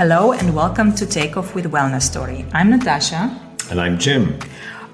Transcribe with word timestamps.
Hello 0.00 0.32
and 0.32 0.54
welcome 0.54 0.94
to 0.94 1.04
Takeoff 1.04 1.54
with 1.54 1.66
Wellnesstory. 1.66 2.50
I'm 2.54 2.72
Natasa. 2.72 3.38
And 3.70 3.78
I'm 3.78 3.98
Jim. 3.98 4.38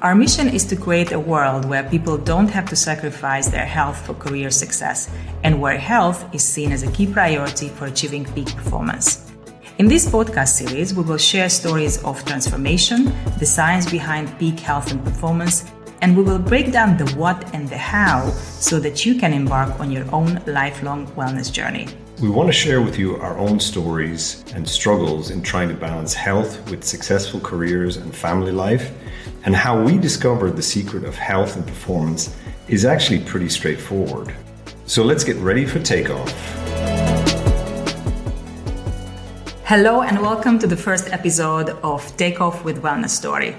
Our 0.02 0.16
mission 0.16 0.48
is 0.48 0.64
to 0.64 0.74
create 0.74 1.12
a 1.12 1.20
world 1.20 1.64
where 1.64 1.84
people 1.84 2.18
don't 2.18 2.48
have 2.48 2.68
to 2.70 2.74
sacrifice 2.74 3.46
their 3.46 3.66
health 3.66 4.04
for 4.04 4.14
career 4.14 4.50
success 4.50 5.08
and 5.44 5.60
where 5.60 5.78
health 5.78 6.24
is 6.34 6.42
seen 6.42 6.72
as 6.72 6.82
a 6.82 6.90
key 6.90 7.06
priority 7.06 7.68
for 7.68 7.86
achieving 7.86 8.24
peak 8.34 8.48
performance. 8.56 9.32
In 9.78 9.86
this 9.86 10.06
podcast 10.06 10.48
series, 10.48 10.92
we 10.92 11.04
will 11.04 11.18
share 11.18 11.48
stories 11.50 12.02
of 12.02 12.24
transformation, 12.24 13.12
the 13.38 13.46
science 13.46 13.88
behind 13.88 14.36
peak 14.40 14.58
health 14.58 14.90
and 14.90 15.04
performance, 15.04 15.70
and 16.02 16.16
we 16.16 16.24
will 16.24 16.40
break 16.40 16.72
down 16.72 16.96
the 16.96 17.08
what 17.12 17.54
and 17.54 17.68
the 17.68 17.78
how 17.78 18.28
so 18.58 18.80
that 18.80 19.06
you 19.06 19.14
can 19.14 19.32
embark 19.32 19.78
on 19.78 19.92
your 19.92 20.12
own 20.12 20.42
lifelong 20.48 21.06
wellness 21.14 21.52
journey. 21.52 21.86
We 22.18 22.30
want 22.30 22.48
to 22.48 22.52
share 22.54 22.80
with 22.80 22.98
you 22.98 23.16
our 23.16 23.36
own 23.36 23.60
stories 23.60 24.42
and 24.54 24.66
struggles 24.66 25.30
in 25.30 25.42
trying 25.42 25.68
to 25.68 25.74
balance 25.74 26.14
health 26.14 26.70
with 26.70 26.82
successful 26.82 27.40
careers 27.40 27.98
and 27.98 28.16
family 28.16 28.52
life, 28.52 28.90
and 29.44 29.54
how 29.54 29.82
we 29.82 29.98
discovered 29.98 30.56
the 30.56 30.62
secret 30.62 31.04
of 31.04 31.14
health 31.14 31.56
and 31.56 31.66
performance 31.66 32.34
is 32.68 32.86
actually 32.86 33.18
pretty 33.20 33.50
straightforward. 33.50 34.34
So 34.86 35.04
let's 35.04 35.24
get 35.24 35.36
ready 35.36 35.66
for 35.66 35.78
takeoff. 35.78 36.32
Hello, 39.64 40.00
and 40.00 40.22
welcome 40.22 40.58
to 40.60 40.66
the 40.66 40.76
first 40.76 41.12
episode 41.12 41.68
of 41.82 42.16
Takeoff 42.16 42.64
with 42.64 42.80
Wellnesstory. 42.82 43.54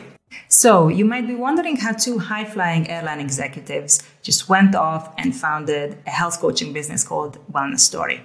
So, 0.48 0.88
you 0.88 1.06
might 1.06 1.28
be 1.28 1.36
wondering 1.36 1.76
how 1.76 1.92
two 1.92 2.18
high 2.18 2.46
flying 2.46 2.90
airline 2.90 3.20
executives 3.20 4.02
just 4.24 4.50
went 4.50 4.74
off 4.74 5.14
and 5.20 5.36
founded 5.36 6.00
a 6.08 6.10
health 6.10 6.40
coaching 6.40 6.74
business 6.74 7.04
called 7.04 7.38
Wellnesstory. 7.52 8.22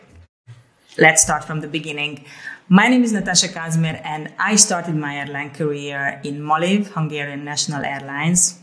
Let's 0.99 1.23
start 1.23 1.45
from 1.45 1.63
the 1.63 1.69
beginning. 1.69 2.27
My 2.69 2.87
name 2.87 3.03
is 3.03 3.15
Natasa 3.15 3.49
Kazmer, 3.49 3.99
and 4.05 4.31
I 4.39 4.57
started 4.57 4.95
my 4.95 5.17
airline 5.17 5.49
career 5.49 6.21
in 6.23 6.41
Malév, 6.41 6.89
Hungarian 6.89 7.45
National 7.47 7.83
Airlines. 7.83 8.61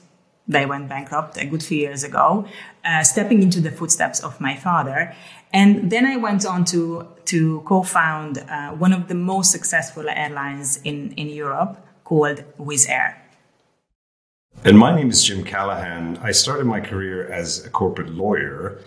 They 0.48 0.68
went 0.68 0.88
bankrupt 0.88 1.38
a 1.38 1.46
good 1.48 1.64
few 1.64 1.80
years 1.80 2.04
ago, 2.04 2.46
uh, 2.86 3.02
stepping 3.02 3.42
into 3.42 3.60
the 3.60 3.72
footsteps 3.72 4.20
of 4.20 4.40
my 4.40 4.56
father. 4.56 5.16
And 5.52 5.90
then 5.90 6.06
I 6.06 6.18
went 6.18 6.46
on 6.46 6.66
to, 6.66 7.08
to 7.26 7.62
co 7.66 7.82
found 7.82 8.38
uh, 8.38 8.74
one 8.74 8.94
of 8.94 9.08
the 9.08 9.16
most 9.16 9.52
successful 9.52 10.08
airlines 10.08 10.80
in, 10.84 11.14
in 11.14 11.30
Europe 11.30 11.84
called 12.04 12.44
Wizz 12.60 12.90
Air. 12.90 13.20
And 14.64 14.78
my 14.78 14.96
name 14.96 15.10
is 15.10 15.24
Jim 15.24 15.44
Callaghan. 15.44 16.18
I 16.18 16.30
started 16.30 16.68
my 16.68 16.80
career 16.80 17.28
as 17.32 17.66
a 17.66 17.72
corporate 17.72 18.10
lawyer 18.10 18.80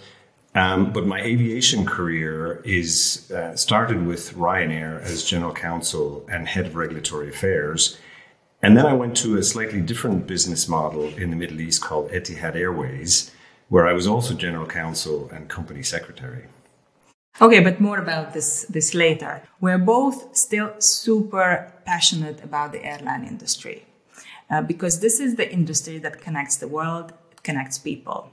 um, 0.54 0.92
but 0.92 1.06
my 1.06 1.20
aviation 1.20 1.86
career 1.86 2.60
is 2.64 3.30
uh, 3.32 3.56
started 3.56 4.06
with 4.06 4.34
Ryanair 4.34 5.00
as 5.02 5.24
general 5.24 5.54
counsel 5.54 6.26
and 6.30 6.46
head 6.46 6.66
of 6.66 6.76
regulatory 6.76 7.28
affairs. 7.30 7.98
And 8.60 8.76
then 8.76 8.86
I 8.86 8.92
went 8.92 9.16
to 9.18 9.38
a 9.38 9.42
slightly 9.42 9.80
different 9.80 10.26
business 10.26 10.68
model 10.68 11.06
in 11.16 11.30
the 11.30 11.36
Middle 11.36 11.60
East 11.60 11.80
called 11.80 12.10
Etihad 12.10 12.54
Airways, 12.54 13.32
where 13.70 13.88
I 13.88 13.92
was 13.92 14.06
also 14.06 14.34
general 14.34 14.66
counsel 14.66 15.28
and 15.32 15.48
company 15.48 15.82
secretary. 15.82 16.46
Okay, 17.40 17.60
but 17.60 17.80
more 17.80 17.98
about 17.98 18.34
this 18.34 18.66
this 18.68 18.94
later. 18.94 19.42
We're 19.60 19.78
both 19.78 20.36
still 20.36 20.74
super 20.78 21.72
passionate 21.84 22.44
about 22.44 22.72
the 22.72 22.84
airline 22.84 23.24
industry 23.24 23.86
uh, 24.50 24.60
because 24.60 25.00
this 25.00 25.18
is 25.18 25.36
the 25.36 25.50
industry 25.50 25.98
that 25.98 26.20
connects 26.20 26.56
the 26.58 26.68
world, 26.68 27.12
it 27.32 27.42
connects 27.42 27.78
people. 27.78 28.30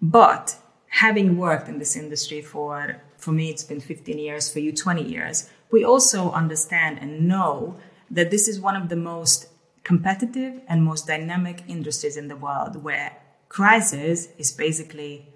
But 0.00 0.56
having 0.88 1.36
worked 1.36 1.68
in 1.68 1.78
this 1.78 1.96
industry 1.96 2.40
for, 2.40 3.00
for 3.16 3.32
me, 3.32 3.50
it's 3.50 3.64
been 3.64 3.80
15 3.80 4.18
years, 4.18 4.52
for 4.52 4.58
you, 4.58 4.72
20 4.72 5.02
years, 5.02 5.50
we 5.70 5.84
also 5.84 6.30
understand 6.32 6.98
and 7.00 7.28
know 7.28 7.76
that 8.10 8.30
this 8.30 8.48
is 8.48 8.58
one 8.58 8.76
of 8.76 8.88
the 8.88 8.96
most 8.96 9.48
competitive 9.84 10.60
and 10.68 10.82
most 10.82 11.06
dynamic 11.06 11.62
industries 11.68 12.16
in 12.16 12.28
the 12.28 12.36
world 12.36 12.82
where 12.82 13.16
crisis 13.48 14.28
is 14.38 14.52
basically 14.52 15.26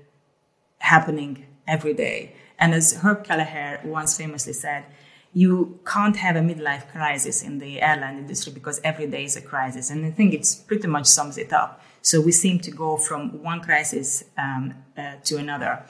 happening 0.79 1.47
every 1.67 1.95
day. 1.95 2.35
And 2.59 2.75
as 2.75 2.99
Herb 3.03 3.25
Kelleher 3.25 3.81
once 3.85 4.17
famously 4.17 4.53
said, 4.53 4.85
you 5.33 5.81
can't 5.87 6.17
have 6.17 6.37
a 6.37 6.41
midlife 6.41 6.91
crisis 6.91 7.43
in 7.43 7.59
the 7.59 7.81
airline 7.81 8.19
industry 8.19 8.53
because 8.53 8.81
every 8.85 9.07
day 9.07 9.25
is 9.25 9.37
a 9.37 9.41
crisis. 9.41 9.91
And 9.91 10.05
I 10.05 10.11
think 10.11 10.35
it's 10.35 10.55
pretty 10.55 10.87
much 10.87 11.07
sums 11.07 11.39
it 11.39 11.53
up. 11.53 11.83
So 12.03 12.21
we 12.21 12.33
seem 12.33 12.59
to 12.61 12.71
go 12.71 12.97
from 12.97 13.43
one 13.43 13.61
crisis 13.61 14.25
um, 14.37 14.75
uh, 14.99 15.15
to 15.25 15.37
another. 15.37 15.85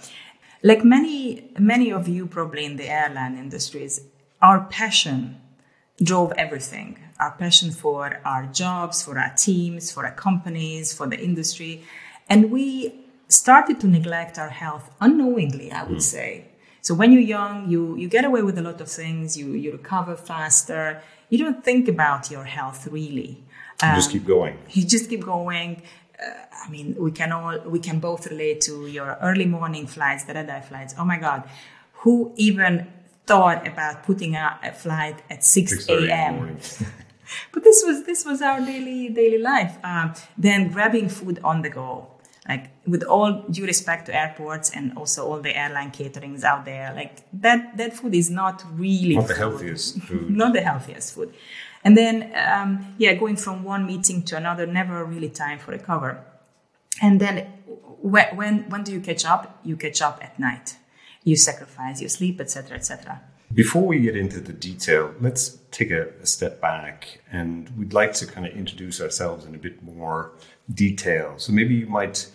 Like 0.62 0.84
many, 0.84 1.50
many 1.58 1.90
of 1.90 2.06
you 2.06 2.26
probably 2.26 2.64
in 2.64 2.76
the 2.76 2.88
airline 2.88 3.36
industries, 3.36 4.02
our 4.40 4.60
passion 4.66 5.40
drove 6.02 6.32
everything. 6.36 6.98
Our 7.18 7.32
passion 7.32 7.70
for 7.70 8.20
our 8.24 8.46
jobs, 8.46 9.02
for 9.02 9.18
our 9.18 9.32
teams, 9.36 9.90
for 9.90 10.06
our 10.06 10.14
companies, 10.14 10.92
for 10.92 11.06
the 11.06 11.18
industry. 11.18 11.84
And 12.28 12.50
we 12.50 12.94
started 13.28 13.80
to 13.80 13.86
neglect 13.88 14.38
our 14.38 14.50
health 14.50 14.90
unknowingly, 15.00 15.72
I 15.72 15.84
would 15.84 15.98
mm. 15.98 16.02
say. 16.02 16.46
So 16.80 16.94
when 16.94 17.12
you're 17.12 17.22
young, 17.22 17.70
you, 17.70 17.96
you 17.96 18.08
get 18.08 18.24
away 18.24 18.42
with 18.42 18.58
a 18.58 18.62
lot 18.62 18.80
of 18.80 18.88
things, 18.90 19.36
you, 19.36 19.52
you 19.52 19.72
recover 19.72 20.16
faster, 20.16 21.00
you 21.28 21.38
don't 21.38 21.64
think 21.64 21.88
about 21.88 22.30
your 22.30 22.44
health 22.44 22.88
really. 22.88 23.42
Um, 23.80 23.90
you 23.90 23.96
just 23.96 24.10
keep 24.10 24.26
going. 24.26 24.58
You 24.70 24.84
just 24.84 25.08
keep 25.08 25.24
going. 25.24 25.82
I 26.64 26.68
mean, 26.70 26.94
we 26.98 27.10
can 27.10 27.32
all 27.32 27.58
we 27.66 27.78
can 27.78 27.98
both 27.98 28.26
relate 28.26 28.60
to 28.62 28.86
your 28.86 29.18
early 29.20 29.46
morning 29.46 29.86
flights, 29.86 30.24
the 30.24 30.34
red 30.34 30.48
eye 30.50 30.60
flights. 30.60 30.94
Oh 30.98 31.04
my 31.04 31.18
God, 31.18 31.42
who 32.02 32.32
even 32.36 32.86
thought 33.26 33.66
about 33.66 34.02
putting 34.04 34.34
a, 34.34 34.58
a 34.62 34.72
flight 34.72 35.22
at 35.30 35.44
six 35.44 35.88
a.m. 35.88 36.58
but 37.52 37.64
this 37.64 37.82
was 37.86 38.04
this 38.04 38.24
was 38.24 38.42
our 38.42 38.60
daily 38.60 39.08
daily 39.08 39.38
life. 39.38 39.76
Um, 39.84 40.14
then 40.36 40.68
grabbing 40.72 41.08
food 41.08 41.40
on 41.44 41.62
the 41.62 41.70
go, 41.70 42.08
like 42.48 42.70
with 42.86 43.02
all 43.04 43.42
due 43.50 43.64
respect 43.66 44.06
to 44.06 44.14
airports 44.16 44.70
and 44.70 44.96
also 44.96 45.26
all 45.26 45.40
the 45.40 45.56
airline 45.56 45.90
caterings 45.90 46.44
out 46.44 46.64
there, 46.64 46.92
like 46.94 47.18
that 47.32 47.76
that 47.76 47.94
food 47.94 48.14
is 48.14 48.30
not 48.30 48.64
really 48.74 49.14
not 49.16 49.22
food. 49.26 49.28
the 49.30 49.38
healthiest 49.38 50.00
food. 50.02 50.30
not 50.30 50.52
the 50.52 50.60
healthiest 50.62 51.14
food. 51.14 51.32
And 51.84 51.96
then, 51.96 52.32
um, 52.36 52.94
yeah, 52.98 53.14
going 53.14 53.36
from 53.36 53.64
one 53.64 53.86
meeting 53.86 54.22
to 54.24 54.36
another, 54.36 54.66
never 54.66 55.04
really 55.04 55.28
time 55.28 55.58
for 55.58 55.72
recover. 55.72 56.24
And 57.00 57.20
then, 57.20 57.46
when, 58.00 58.36
when, 58.36 58.70
when 58.70 58.84
do 58.84 58.92
you 58.92 59.00
catch 59.00 59.24
up? 59.24 59.58
You 59.64 59.76
catch 59.76 60.00
up 60.00 60.22
at 60.22 60.38
night. 60.38 60.76
You 61.24 61.36
sacrifice 61.36 62.00
your 62.00 62.08
sleep, 62.08 62.40
etc., 62.40 62.76
etc. 62.76 63.20
Before 63.54 63.86
we 63.86 64.00
get 64.00 64.16
into 64.16 64.40
the 64.40 64.52
detail, 64.52 65.14
let's 65.20 65.58
take 65.70 65.90
a, 65.90 66.08
a 66.22 66.26
step 66.26 66.60
back 66.60 67.20
and 67.30 67.68
we'd 67.76 67.92
like 67.92 68.14
to 68.14 68.26
kind 68.26 68.46
of 68.46 68.54
introduce 68.54 69.00
ourselves 69.00 69.44
in 69.44 69.54
a 69.54 69.58
bit 69.58 69.82
more 69.82 70.32
detail. 70.72 71.34
So 71.36 71.52
maybe 71.52 71.74
you 71.74 71.86
might 71.86 72.30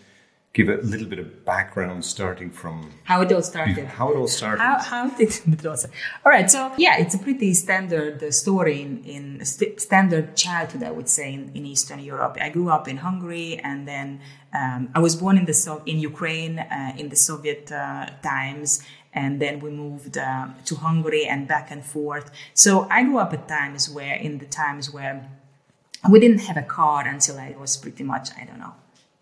give 0.57 0.69
a 0.69 0.81
little 0.81 1.07
bit 1.07 1.19
of 1.19 1.45
background 1.45 2.03
starting 2.03 2.49
from 2.49 2.75
how 3.03 3.21
it 3.21 3.31
all 3.31 3.43
started. 3.43 3.85
How 3.99 4.09
it 4.11 4.17
all 4.17 4.27
started. 4.27 4.59
How, 4.59 4.79
how 4.91 5.03
did 5.19 5.29
it 5.45 5.65
all 5.65 5.77
start? 5.77 5.93
All 6.25 6.31
right. 6.31 6.49
So 6.49 6.59
yeah, 6.77 6.97
it's 6.97 7.13
a 7.13 7.19
pretty 7.19 7.53
standard 7.53 8.23
uh, 8.23 8.31
story 8.31 8.81
in, 8.81 9.03
in 9.15 9.45
st- 9.45 9.79
standard 9.79 10.35
childhood, 10.35 10.81
I 10.81 10.91
would 10.97 11.09
say, 11.17 11.27
in, 11.37 11.51
in 11.53 11.63
Eastern 11.67 11.99
Europe. 11.99 12.37
I 12.41 12.49
grew 12.49 12.69
up 12.69 12.87
in 12.87 12.97
Hungary, 12.97 13.59
and 13.69 13.87
then 13.87 14.19
um, 14.51 14.89
I 14.95 14.99
was 14.99 15.15
born 15.15 15.37
in 15.37 15.45
the 15.45 15.53
so- 15.53 15.83
in 15.85 15.99
Ukraine 15.99 16.57
uh, 16.57 16.93
in 17.01 17.09
the 17.09 17.19
Soviet 17.29 17.71
uh, 17.71 18.07
times, 18.23 18.69
and 19.13 19.39
then 19.43 19.59
we 19.59 19.69
moved 19.69 20.17
uh, 20.17 20.47
to 20.65 20.73
Hungary 20.87 21.25
and 21.31 21.47
back 21.47 21.69
and 21.69 21.85
forth. 21.85 22.31
So 22.55 22.71
I 22.89 23.03
grew 23.03 23.19
up 23.19 23.31
at 23.37 23.47
times 23.47 23.81
where, 23.95 24.15
in 24.27 24.39
the 24.39 24.49
times 24.63 24.91
where 24.95 25.15
we 26.11 26.19
didn't 26.19 26.43
have 26.49 26.57
a 26.57 26.67
car 26.79 27.07
until 27.07 27.37
I 27.37 27.55
was 27.63 27.77
pretty 27.77 28.03
much, 28.03 28.29
I 28.41 28.43
don't 28.45 28.61
know, 28.65 28.73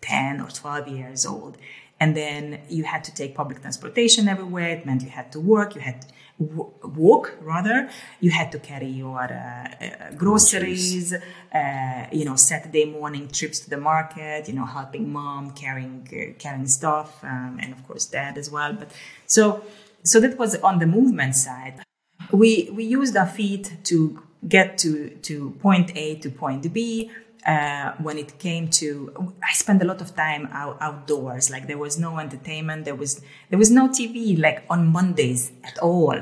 10 0.06 0.40
or 0.40 0.48
12 0.48 0.88
years 0.88 1.26
old. 1.26 1.56
And 1.98 2.16
then 2.16 2.60
you 2.68 2.84
had 2.84 3.02
to 3.04 3.14
take 3.14 3.34
public 3.34 3.62
transportation 3.62 4.28
everywhere. 4.28 4.70
It 4.76 4.86
meant 4.86 5.02
you 5.02 5.08
had 5.08 5.32
to 5.32 5.40
work, 5.40 5.74
you 5.74 5.80
had 5.80 6.02
to 6.02 6.08
w- 6.38 6.70
walk 6.82 7.34
rather. 7.40 7.88
You 8.20 8.30
had 8.30 8.52
to 8.52 8.58
carry 8.58 8.88
your 8.88 9.22
uh, 9.22 9.34
uh, 9.34 10.10
groceries, 10.14 11.14
uh, 11.14 12.06
you 12.12 12.24
know, 12.24 12.36
Saturday 12.36 12.84
morning 12.84 13.28
trips 13.28 13.60
to 13.60 13.70
the 13.70 13.78
market, 13.78 14.48
you 14.48 14.54
know, 14.54 14.66
helping 14.66 15.10
mom 15.12 15.52
carrying, 15.52 16.06
uh, 16.12 16.38
carrying 16.38 16.66
stuff, 16.66 17.24
um, 17.24 17.58
and 17.62 17.72
of 17.72 17.86
course 17.86 18.04
dad 18.06 18.36
as 18.36 18.50
well. 18.50 18.72
But 18.74 18.92
so, 19.26 19.62
so 20.02 20.20
that 20.20 20.38
was 20.38 20.56
on 20.56 20.78
the 20.78 20.86
movement 20.86 21.34
side. 21.34 21.82
We, 22.30 22.68
we 22.72 22.84
used 22.84 23.16
our 23.16 23.26
feet 23.26 23.78
to 23.84 24.22
get 24.46 24.78
to, 24.78 25.10
to 25.22 25.50
point 25.62 25.96
A 25.96 26.16
to 26.16 26.30
point 26.30 26.72
B 26.72 27.10
uh, 27.46 27.92
when 27.98 28.18
it 28.18 28.38
came 28.38 28.68
to 28.68 29.32
i 29.42 29.52
spent 29.52 29.80
a 29.82 29.84
lot 29.84 30.00
of 30.00 30.14
time 30.16 30.48
out, 30.52 30.76
outdoors 30.80 31.50
like 31.50 31.66
there 31.66 31.78
was 31.78 31.98
no 31.98 32.18
entertainment 32.18 32.84
there 32.84 32.94
was 32.94 33.20
there 33.50 33.58
was 33.58 33.70
no 33.70 33.88
tv 33.88 34.38
like 34.38 34.64
on 34.68 34.86
mondays 34.86 35.52
at 35.64 35.78
all 35.78 36.18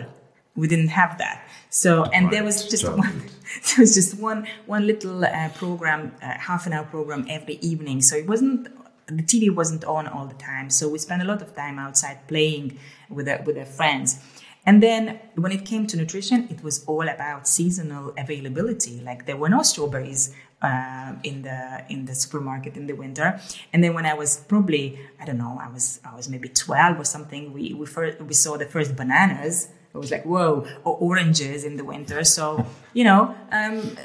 we 0.57 0.69
didn't 0.69 0.89
have 0.89 1.19
that 1.19 1.47
so 1.71 2.05
and 2.05 2.27
right. 2.27 2.33
there 2.33 2.45
was 2.45 2.69
just 2.69 2.85
one 2.89 3.23
there 3.69 3.79
was 3.79 3.95
just 3.95 4.19
one 4.19 4.47
one 4.67 4.87
little 4.87 5.25
uh, 5.25 5.49
program 5.51 6.15
uh, 6.23 6.39
half 6.39 6.67
an 6.67 6.73
hour 6.73 6.85
program 6.85 7.27
every 7.29 7.55
evening 7.57 8.01
so 8.01 8.17
it 8.17 8.27
wasn't 8.27 8.69
the 9.07 9.23
TV 9.23 9.55
wasn't 9.55 9.85
on 9.85 10.07
all 10.07 10.27
the 10.27 10.35
time, 10.35 10.71
so 10.71 10.89
we 10.89 10.99
spent 10.99 11.23
a 11.23 11.25
lot 11.25 11.43
of 11.43 11.55
time 11.55 11.79
outside 11.79 12.27
playing 12.27 12.79
with 13.11 13.29
our, 13.29 13.43
with 13.43 13.59
our 13.59 13.67
friends. 13.67 14.19
And 14.67 14.83
then 14.83 15.21
when 15.35 15.53
it 15.53 15.67
came 15.67 15.87
to 15.89 15.97
nutrition, 15.97 16.49
it 16.51 16.63
was 16.63 16.85
all 16.87 17.07
about 17.09 17.47
seasonal 17.47 18.15
availability. 18.17 19.03
Like 19.03 19.27
there 19.27 19.37
were 19.37 19.51
no 19.51 19.63
strawberries 19.63 20.35
uh, 20.65 21.13
in 21.23 21.43
the 21.43 21.85
in 21.89 22.07
the 22.07 22.15
supermarket 22.15 22.77
in 22.77 22.87
the 22.87 22.97
winter. 23.05 23.29
And 23.73 23.79
then 23.83 23.93
when 23.95 24.07
I 24.07 24.15
was 24.15 24.31
probably 24.53 24.99
I 25.21 25.25
don't 25.27 25.39
know 25.39 25.55
I 25.67 25.69
was 25.77 26.01
I 26.11 26.15
was 26.19 26.29
maybe 26.29 26.49
twelve 26.49 26.99
or 26.99 27.05
something. 27.05 27.53
We 27.53 27.75
we 27.75 27.87
first, 27.87 28.21
we 28.21 28.35
saw 28.35 28.57
the 28.57 28.67
first 28.67 28.91
bananas. 28.97 29.69
It 29.95 29.99
was 29.99 30.11
like 30.11 30.25
whoa, 30.25 30.67
or 30.85 30.97
oranges 31.09 31.65
in 31.65 31.77
the 31.77 31.85
winter. 31.85 32.25
So 32.25 32.67
you 32.99 33.05
know. 33.05 33.35
Um, 33.53 33.97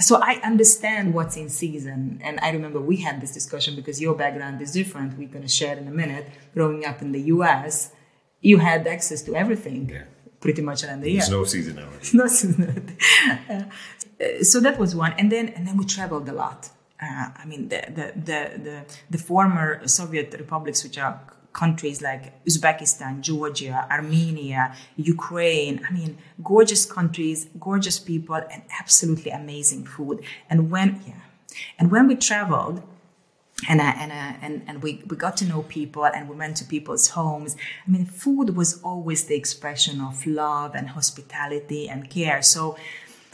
so 0.00 0.16
I 0.16 0.40
understand 0.42 1.12
what's 1.12 1.36
in 1.36 1.50
season, 1.50 2.20
and 2.24 2.40
I 2.40 2.50
remember 2.50 2.80
we 2.80 2.96
had 3.08 3.20
this 3.20 3.32
discussion 3.32 3.76
because 3.76 4.00
your 4.00 4.14
background 4.14 4.62
is 4.62 4.72
different. 4.72 5.18
We're 5.18 5.28
going 5.28 5.42
to 5.42 5.48
share 5.60 5.76
in 5.76 5.86
a 5.88 5.90
minute. 5.90 6.26
Growing 6.54 6.86
up 6.86 7.02
in 7.02 7.12
the 7.12 7.20
U.S., 7.34 7.92
you 8.40 8.58
had 8.58 8.86
access 8.86 9.20
to 9.22 9.34
everything. 9.34 9.90
Yeah. 9.90 10.04
Pretty 10.40 10.62
much 10.62 10.84
around 10.84 11.02
the 11.02 11.12
There's 11.12 11.28
year. 11.28 11.36
no 11.38 11.44
seasonality. 11.44 12.14
no 12.20 12.24
seasonality. 12.24 12.96
Uh, 14.20 14.42
so 14.42 14.60
that 14.60 14.78
was 14.78 14.94
one, 14.94 15.12
and 15.18 15.30
then 15.32 15.48
and 15.48 15.66
then 15.66 15.76
we 15.76 15.84
traveled 15.84 16.28
a 16.28 16.32
lot. 16.32 16.70
Uh, 17.02 17.30
I 17.34 17.44
mean, 17.46 17.68
the, 17.68 17.82
the 17.88 18.12
the 18.14 18.60
the 18.62 18.84
the 19.10 19.18
former 19.18 19.86
Soviet 19.86 20.34
republics, 20.38 20.84
which 20.84 20.98
are 20.98 21.20
countries 21.52 22.00
like 22.00 22.44
Uzbekistan, 22.44 23.22
Georgia, 23.22 23.86
Armenia, 23.90 24.74
Ukraine. 24.96 25.84
I 25.88 25.92
mean, 25.92 26.18
gorgeous 26.44 26.84
countries, 26.86 27.48
gorgeous 27.58 27.98
people, 27.98 28.36
and 28.36 28.62
absolutely 28.78 29.30
amazing 29.30 29.84
food. 29.86 30.22
And 30.48 30.70
when 30.70 31.00
yeah, 31.06 31.22
and 31.78 31.90
when 31.90 32.06
we 32.06 32.16
traveled, 32.16 32.82
and 33.68 33.80
I, 33.82 33.90
and, 33.90 34.12
I, 34.12 34.36
and 34.42 34.62
and 34.66 34.82
we, 34.82 35.02
we 35.06 35.16
got 35.16 35.36
to 35.38 35.44
know 35.44 35.62
people 35.62 36.06
and 36.06 36.28
we 36.28 36.36
went 36.36 36.56
to 36.58 36.64
people's 36.64 37.08
homes. 37.08 37.56
I 37.86 37.90
mean, 37.90 38.06
food 38.06 38.56
was 38.56 38.80
always 38.82 39.24
the 39.24 39.36
expression 39.36 40.00
of 40.00 40.26
love 40.26 40.74
and 40.74 40.90
hospitality 40.90 41.88
and 41.88 42.08
care. 42.08 42.42
So, 42.42 42.76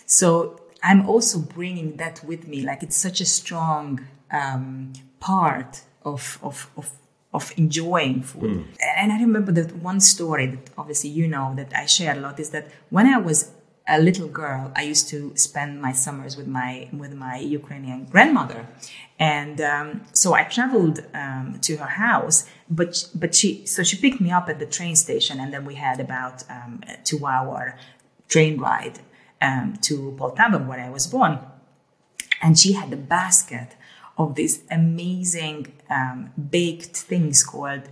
so 0.07 0.61
I'm 0.83 1.09
also 1.09 1.39
bringing 1.39 1.97
that 1.97 2.23
with 2.25 2.47
me. 2.47 2.63
Like 2.63 2.83
it's 2.83 2.97
such 2.97 3.21
a 3.21 3.27
strong 3.27 4.07
um, 4.31 4.93
part 5.21 5.83
of 6.05 6.39
of 6.43 6.71
of 6.77 6.91
of 7.35 7.53
enjoying 7.57 8.23
food. 8.23 8.65
And 8.97 9.13
I 9.13 9.21
remember 9.21 9.53
that 9.53 9.77
one 9.77 10.01
story 10.01 10.47
that 10.47 10.71
obviously 10.79 11.11
you 11.11 11.29
know 11.29 11.55
that 11.57 11.73
I 11.75 11.87
share 11.87 12.17
a 12.17 12.21
lot 12.21 12.41
is 12.41 12.51
that 12.51 12.71
when 12.91 13.07
I 13.07 13.19
was 13.19 13.53
a 13.89 14.01
little 14.01 14.27
girl, 14.27 14.73
I 14.75 14.83
used 14.83 15.09
to 15.11 15.37
spend 15.37 15.81
my 15.81 15.93
summers 15.93 16.37
with 16.37 16.49
my 16.49 16.89
with 16.93 17.13
my 17.15 17.37
Ukrainian 17.39 18.07
grandmother, 18.07 18.67
and 19.19 19.61
um, 19.61 19.89
so 20.13 20.35
I 20.35 20.45
traveled 20.45 21.05
um, 21.15 21.59
to 21.63 21.77
her 21.77 21.93
house. 22.07 22.49
But 22.69 23.09
but 23.15 23.35
she 23.35 23.67
so 23.67 23.83
she 23.83 23.97
picked 23.97 24.21
me 24.21 24.31
up 24.31 24.49
at 24.49 24.59
the 24.59 24.67
train 24.67 24.97
station, 24.97 25.39
and 25.41 25.53
then 25.53 25.65
we 25.65 25.75
had 25.75 26.01
about 26.01 26.43
um, 26.51 26.81
a 26.89 26.97
two 27.05 27.27
hour 27.27 27.77
train 28.29 28.59
ride 28.59 28.99
um, 29.41 29.77
to 29.83 30.17
Poltava, 30.19 30.65
where 30.67 30.81
I 30.81 30.91
was 30.91 31.07
born. 31.07 31.39
And 32.43 32.59
she 32.59 32.73
had 32.73 32.93
a 32.93 32.97
basket 32.97 33.77
of 34.19 34.35
these 34.35 34.63
amazing 34.71 35.73
um, 35.91 36.33
baked 36.51 36.97
things 36.97 37.45
called 37.45 37.83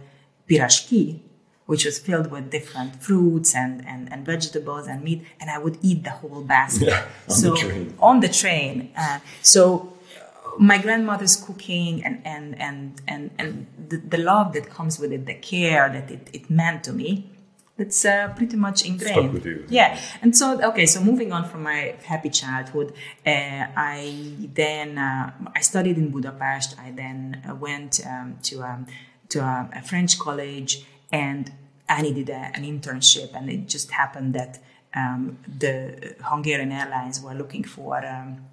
pirashki, 0.48 1.20
which 1.66 1.84
was 1.84 1.98
filled 1.98 2.30
with 2.30 2.50
different 2.50 3.02
fruits 3.02 3.54
and, 3.54 3.86
and, 3.86 4.12
and 4.12 4.24
vegetables 4.26 4.86
and 4.86 5.02
meat, 5.02 5.24
and 5.40 5.50
I 5.50 5.58
would 5.58 5.78
eat 5.82 6.04
the 6.04 6.10
whole 6.10 6.42
basket. 6.42 6.88
Yeah, 6.88 7.06
on 7.28 7.34
so 7.34 7.50
the 7.50 7.56
train. 7.56 7.94
on 7.98 8.20
the 8.20 8.28
train. 8.28 8.90
Uh, 8.96 9.20
so 9.42 9.94
uh, 10.16 10.50
my 10.58 10.78
grandmother's 10.78 11.36
cooking 11.36 12.04
and 12.04 12.20
and 12.26 12.60
and 12.60 13.00
and, 13.08 13.30
and 13.38 13.66
the, 13.88 13.96
the 13.96 14.18
love 14.18 14.52
that 14.52 14.68
comes 14.68 14.98
with 14.98 15.12
it, 15.12 15.24
the 15.26 15.34
care 15.34 15.88
that 15.88 16.10
it, 16.10 16.28
it 16.32 16.50
meant 16.50 16.84
to 16.84 16.92
me, 16.92 17.30
that's 17.76 18.04
uh, 18.04 18.32
pretty 18.36 18.56
much 18.56 18.84
ingrained. 18.86 19.44
you. 19.44 19.66
Yeah, 19.68 19.98
and 20.22 20.36
so 20.36 20.62
okay, 20.70 20.86
so 20.86 21.00
moving 21.00 21.32
on 21.32 21.44
from 21.48 21.64
my 21.64 21.96
happy 22.04 22.30
childhood, 22.30 22.92
uh, 23.26 23.66
I 23.76 24.32
then 24.54 24.96
uh, 24.96 25.32
I 25.54 25.60
studied 25.60 25.98
in 25.98 26.10
Budapest. 26.10 26.78
I 26.78 26.92
then 26.92 27.42
uh, 27.48 27.54
went 27.54 28.00
um, 28.06 28.38
to 28.44 28.62
um, 28.62 28.86
to 29.30 29.40
a, 29.40 29.70
a 29.74 29.82
French 29.82 30.18
college, 30.18 30.86
and 31.10 31.52
I 31.88 32.02
needed 32.02 32.30
a, 32.30 32.50
an 32.54 32.62
internship, 32.62 33.34
and 33.34 33.50
it 33.50 33.66
just 33.66 33.90
happened 33.90 34.34
that 34.34 34.60
um, 34.94 35.38
the 35.58 36.14
Hungarian 36.22 36.70
Airlines 36.70 37.20
were 37.20 37.34
looking 37.34 37.64
for. 37.64 38.04
Um, 38.06 38.46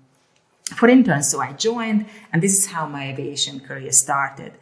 for 0.75 0.87
interns, 0.87 1.29
so 1.29 1.41
I 1.41 1.51
joined, 1.51 2.05
and 2.31 2.41
this 2.41 2.57
is 2.57 2.67
how 2.67 2.87
my 2.87 3.09
aviation 3.09 3.59
career 3.59 3.91
started. 3.91 4.53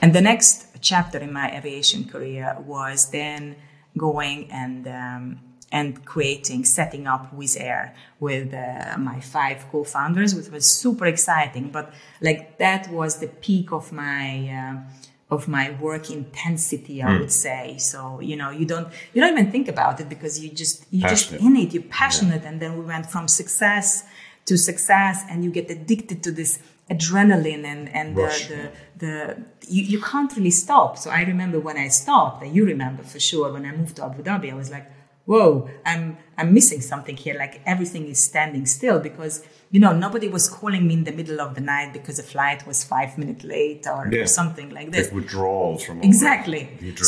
And 0.00 0.14
the 0.14 0.20
next 0.20 0.66
chapter 0.80 1.18
in 1.18 1.32
my 1.32 1.50
aviation 1.56 2.08
career 2.08 2.56
was 2.64 3.10
then 3.10 3.56
going 3.96 4.50
and 4.50 4.86
um, 4.88 5.40
and 5.72 6.04
creating, 6.04 6.64
setting 6.64 7.06
up 7.06 7.32
Wizz 7.36 7.60
Air 7.60 7.94
with 8.18 8.52
uh, 8.52 8.96
my 8.98 9.20
five 9.20 9.64
co-founders, 9.70 10.34
which 10.34 10.48
was 10.48 10.68
super 10.68 11.06
exciting. 11.06 11.70
But 11.70 11.92
like 12.20 12.58
that 12.58 12.90
was 12.90 13.18
the 13.20 13.28
peak 13.28 13.72
of 13.72 13.92
my 13.92 14.48
uh, 14.48 15.34
of 15.34 15.46
my 15.46 15.70
work 15.80 16.10
intensity, 16.10 17.02
I 17.02 17.18
would 17.20 17.30
say. 17.30 17.76
So 17.78 18.20
you 18.20 18.36
know, 18.36 18.50
you 18.50 18.66
don't 18.66 18.88
you 19.12 19.20
don't 19.20 19.32
even 19.38 19.52
think 19.52 19.68
about 19.68 20.00
it 20.00 20.08
because 20.08 20.40
you 20.42 20.50
just 20.50 20.86
you 20.90 21.02
Passionate. 21.02 21.40
just 21.40 21.46
in 21.46 21.56
it, 21.56 21.72
you're 21.72 21.82
passionate, 21.84 22.44
and 22.44 22.60
then 22.60 22.78
we 22.78 22.84
went 22.84 23.06
from 23.06 23.28
success 23.28 24.04
to 24.46 24.56
success, 24.56 25.24
and 25.30 25.44
you 25.44 25.50
get 25.50 25.70
addicted 25.70 26.22
to 26.24 26.32
this 26.32 26.58
adrenaline 26.90 27.64
and 27.64 27.88
and 27.94 28.16
the, 28.16 28.22
Rush, 28.22 28.48
the 28.48 28.70
the 28.96 29.42
you, 29.68 29.82
you 29.82 30.00
can't 30.00 30.34
really 30.36 30.50
stop. 30.50 30.98
So 30.98 31.10
I 31.10 31.22
remember 31.22 31.58
when 31.60 31.76
I 31.76 31.88
stopped, 31.88 32.42
and 32.42 32.54
you 32.54 32.64
remember 32.64 33.02
for 33.02 33.20
sure 33.20 33.52
when 33.52 33.64
I 33.64 33.72
moved 33.72 33.96
to 33.96 34.04
Abu 34.04 34.22
Dhabi, 34.22 34.50
I 34.50 34.54
was 34.54 34.70
like, 34.70 34.86
whoa, 35.30 35.70
I'm 35.86 36.18
I'm 36.38 36.52
missing 36.58 36.80
something 36.92 37.16
here. 37.24 37.36
Like 37.44 37.54
everything 37.72 38.04
is 38.14 38.18
standing 38.30 38.64
still 38.66 38.98
because 39.08 39.34
you 39.74 39.80
know 39.84 39.92
nobody 40.06 40.28
was 40.36 40.44
calling 40.58 40.82
me 40.88 40.94
in 40.94 41.04
the 41.04 41.12
middle 41.20 41.40
of 41.46 41.50
the 41.54 41.64
night 41.74 41.92
because 41.98 42.16
a 42.18 42.26
flight 42.34 42.66
was 42.70 42.78
five 42.94 43.10
minutes 43.22 43.44
late 43.44 43.86
or, 43.94 44.00
Yeah. 44.10 44.22
or 44.22 44.26
something 44.40 44.68
like 44.78 44.88
this. 44.90 45.06
Like 45.06 45.14
withdrawals 45.20 45.80
from 45.86 45.96
Exactly. 46.10 46.62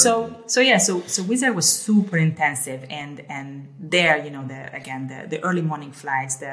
So 0.04 0.12
so 0.54 0.58
yeah, 0.70 0.78
so 0.88 0.92
so 1.14 1.18
Wizz 1.28 1.42
Air 1.46 1.52
was 1.60 1.68
super 1.86 2.18
intensive 2.30 2.80
and 3.02 3.14
and 3.28 3.48
there, 3.94 4.16
you 4.24 4.30
know, 4.34 4.44
the 4.52 4.60
again 4.80 5.02
the, 5.12 5.18
the 5.32 5.38
early 5.48 5.64
morning 5.72 5.92
flights, 6.02 6.34
the 6.36 6.52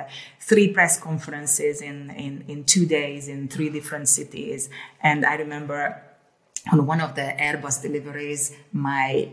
three 0.49 0.67
press 0.77 0.93
conferences 1.09 1.75
in, 1.89 1.97
in 2.25 2.33
in 2.51 2.57
two 2.73 2.85
days 2.99 3.27
in 3.33 3.47
three 3.55 3.69
different 3.77 4.07
cities. 4.19 4.69
And 5.09 5.19
I 5.31 5.35
remember 5.35 5.81
on 6.73 6.79
one 6.93 7.01
of 7.07 7.11
the 7.19 7.27
Airbus 7.47 7.81
deliveries, 7.87 8.43
my 8.73 9.29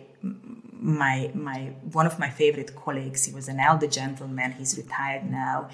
my 0.80 1.30
my 1.34 1.72
one 1.92 2.06
of 2.06 2.18
my 2.18 2.30
favorite 2.30 2.74
colleagues, 2.76 3.24
he 3.26 3.32
was 3.34 3.48
an 3.48 3.60
elder 3.60 3.86
gentleman, 3.86 4.52
he's 4.52 4.76
retired 4.76 5.30
now. 5.30 5.68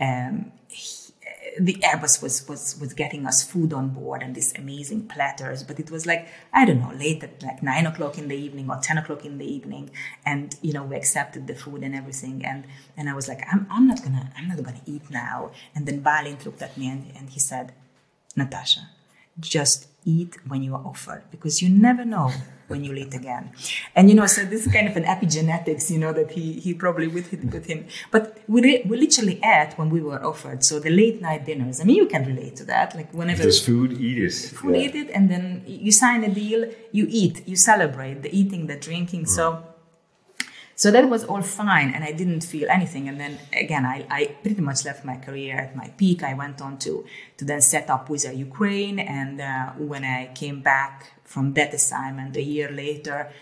Um, 0.00 0.52
he- 0.68 1.02
the 1.58 1.74
Airbus 1.74 2.22
was 2.22 2.46
was 2.48 2.78
was 2.80 2.92
getting 2.92 3.26
us 3.26 3.42
food 3.42 3.72
on 3.72 3.88
board 3.88 4.22
and 4.22 4.34
these 4.34 4.52
amazing 4.58 5.08
platters, 5.08 5.62
but 5.62 5.80
it 5.80 5.90
was 5.90 6.04
like 6.04 6.28
I 6.52 6.64
don't 6.66 6.80
know, 6.80 6.92
late 6.94 7.22
at 7.24 7.42
like 7.42 7.62
nine 7.62 7.86
o'clock 7.86 8.18
in 8.18 8.28
the 8.28 8.36
evening 8.36 8.68
or 8.70 8.76
ten 8.82 8.98
o'clock 8.98 9.24
in 9.24 9.38
the 9.38 9.46
evening, 9.46 9.90
and 10.24 10.54
you 10.60 10.72
know 10.74 10.82
we 10.84 10.96
accepted 10.96 11.46
the 11.46 11.54
food 11.54 11.82
and 11.82 11.94
everything, 11.94 12.44
and 12.44 12.64
and 12.96 13.08
I 13.08 13.14
was 13.14 13.26
like 13.28 13.42
I'm 13.50 13.66
I'm 13.70 13.86
not 13.86 14.02
gonna 14.02 14.30
I'm 14.36 14.48
not 14.48 14.62
gonna 14.62 14.82
eat 14.86 15.08
now, 15.10 15.50
and 15.74 15.86
then 15.86 16.02
Balint 16.02 16.44
looked 16.44 16.62
at 16.62 16.76
me 16.76 16.88
and, 16.90 17.10
and 17.16 17.30
he 17.30 17.40
said, 17.40 17.72
Natasa, 18.36 18.86
just 19.40 19.88
eat 20.06 20.32
when 20.46 20.62
you 20.62 20.74
are 20.74 20.84
offered 20.92 21.24
because 21.30 21.60
you 21.62 21.68
never 21.68 22.04
know 22.04 22.30
when 22.68 22.82
you'll 22.82 22.98
eat 22.98 23.14
again. 23.14 23.50
And 23.94 24.08
you 24.10 24.16
know, 24.16 24.26
so 24.26 24.44
this 24.44 24.66
is 24.66 24.72
kind 24.72 24.88
of 24.88 24.96
an 24.96 25.04
epigenetics, 25.04 25.90
you 25.90 25.98
know, 25.98 26.12
that 26.12 26.30
he 26.32 26.54
he 26.64 26.74
probably 26.74 27.06
with 27.16 27.28
him, 27.30 27.50
with 27.50 27.66
him. 27.66 27.86
But 28.10 28.38
we 28.48 28.60
re- 28.62 28.82
we 28.88 28.96
literally 28.96 29.36
ate 29.44 29.72
when 29.76 29.88
we 29.90 30.00
were 30.00 30.20
offered. 30.24 30.64
So 30.64 30.80
the 30.80 30.90
late 30.90 31.20
night 31.20 31.44
dinners. 31.46 31.80
I 31.80 31.84
mean, 31.84 31.96
you 31.96 32.06
can 32.06 32.24
relate 32.24 32.56
to 32.56 32.64
that. 32.64 32.94
Like 32.98 33.12
whenever 33.12 33.42
there's 33.42 33.64
food, 33.64 33.92
eat 34.08 34.18
it. 34.28 34.32
food, 34.58 34.74
Yeah. 34.74 34.82
eat 34.84 34.94
it, 35.02 35.08
and 35.16 35.30
then 35.30 35.62
you 35.66 35.92
sign 35.92 36.24
a 36.24 36.32
deal, 36.42 36.60
you 36.98 37.06
eat, 37.08 37.46
you 37.46 37.56
celebrate 37.56 38.22
the 38.22 38.30
eating, 38.40 38.66
the 38.72 38.76
drinking. 38.88 39.26
So, 39.26 39.44
mm. 39.52 39.62
So 40.78 40.90
that 40.90 41.08
was 41.08 41.24
all 41.24 41.40
fine, 41.40 41.90
and 41.94 42.04
I 42.04 42.12
didn't 42.12 42.42
feel 42.42 42.68
anything. 42.68 43.08
And 43.08 43.18
then 43.18 43.38
again, 43.54 43.86
I, 43.86 44.06
I 44.10 44.26
pretty 44.42 44.60
much 44.60 44.84
left 44.84 45.06
my 45.06 45.16
career 45.16 45.56
at 45.56 45.74
my 45.74 45.88
peak. 45.96 46.22
I 46.22 46.34
went 46.34 46.60
on 46.60 46.76
to 46.80 47.06
to 47.38 47.44
then 47.46 47.62
set 47.62 47.88
up 47.88 48.08
Wizz 48.08 48.26
Air 48.26 48.34
Ukraine, 48.34 48.98
and 48.98 49.40
uh, 49.40 49.70
when 49.78 50.04
I 50.04 50.30
came 50.34 50.60
back 50.60 51.12
from 51.24 51.54
that 51.54 51.72
assignment 51.72 52.36
a 52.36 52.42
year 52.42 52.70
later, 52.70 53.32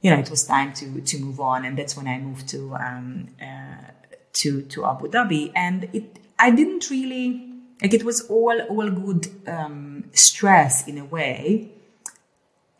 you 0.00 0.10
know, 0.12 0.18
it 0.20 0.30
was 0.30 0.44
time 0.44 0.72
to 0.74 1.00
to 1.00 1.18
move 1.18 1.40
on, 1.40 1.64
and 1.64 1.76
that's 1.76 1.96
when 1.96 2.06
I 2.06 2.18
moved 2.18 2.48
to 2.50 2.74
um, 2.76 3.26
uh, 3.42 3.90
to 4.34 4.62
to 4.62 4.86
Abu 4.86 5.08
Dhabi, 5.08 5.50
and 5.56 5.88
it 5.92 6.20
I 6.38 6.52
didn't 6.52 6.88
really 6.88 7.50
like 7.82 7.94
it 7.94 8.04
was 8.04 8.20
all 8.28 8.60
all 8.68 8.88
good 8.88 9.26
um, 9.48 10.04
stress 10.12 10.86
in 10.86 10.98
a 10.98 11.04
way 11.04 11.72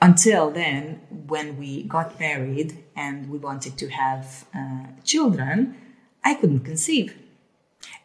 until 0.02 0.50
then 0.50 1.00
when 1.26 1.59
we 1.59 1.83
got 1.85 2.19
married 2.19 2.85
and 2.97 3.28
we 3.30 3.38
wanted 3.38 3.76
to 3.76 3.88
have 3.88 4.47
uh, 4.54 4.87
children 5.04 5.76
i 6.25 6.35
couldn't 6.35 6.61
conceive 6.61 7.16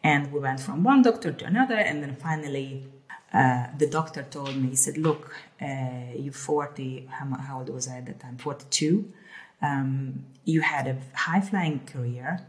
and 0.02 0.32
we 0.32 0.40
went 0.40 0.60
from 0.60 0.82
one 0.82 1.02
doctor 1.02 1.32
to 1.32 1.44
another 1.44 1.76
and 1.76 2.02
then 2.02 2.14
finally 2.16 2.86
uh, 3.32 3.66
the 3.76 3.86
doctor 3.86 4.22
told 4.22 4.56
me, 4.56 4.70
he 4.70 4.76
said, 4.76 4.96
Look, 4.96 5.34
uh, 5.60 6.12
you're 6.16 6.32
40, 6.32 7.08
how, 7.10 7.36
how, 7.36 7.58
old 7.58 7.68
was 7.68 7.88
I 7.88 7.98
at 7.98 8.06
that 8.06 8.20
time? 8.20 8.38
42. 8.38 9.12
Um, 9.60 10.24
you 10.44 10.60
had 10.60 10.86
a 10.86 10.96
high 11.14 11.40
flying 11.40 11.80
career, 11.80 12.46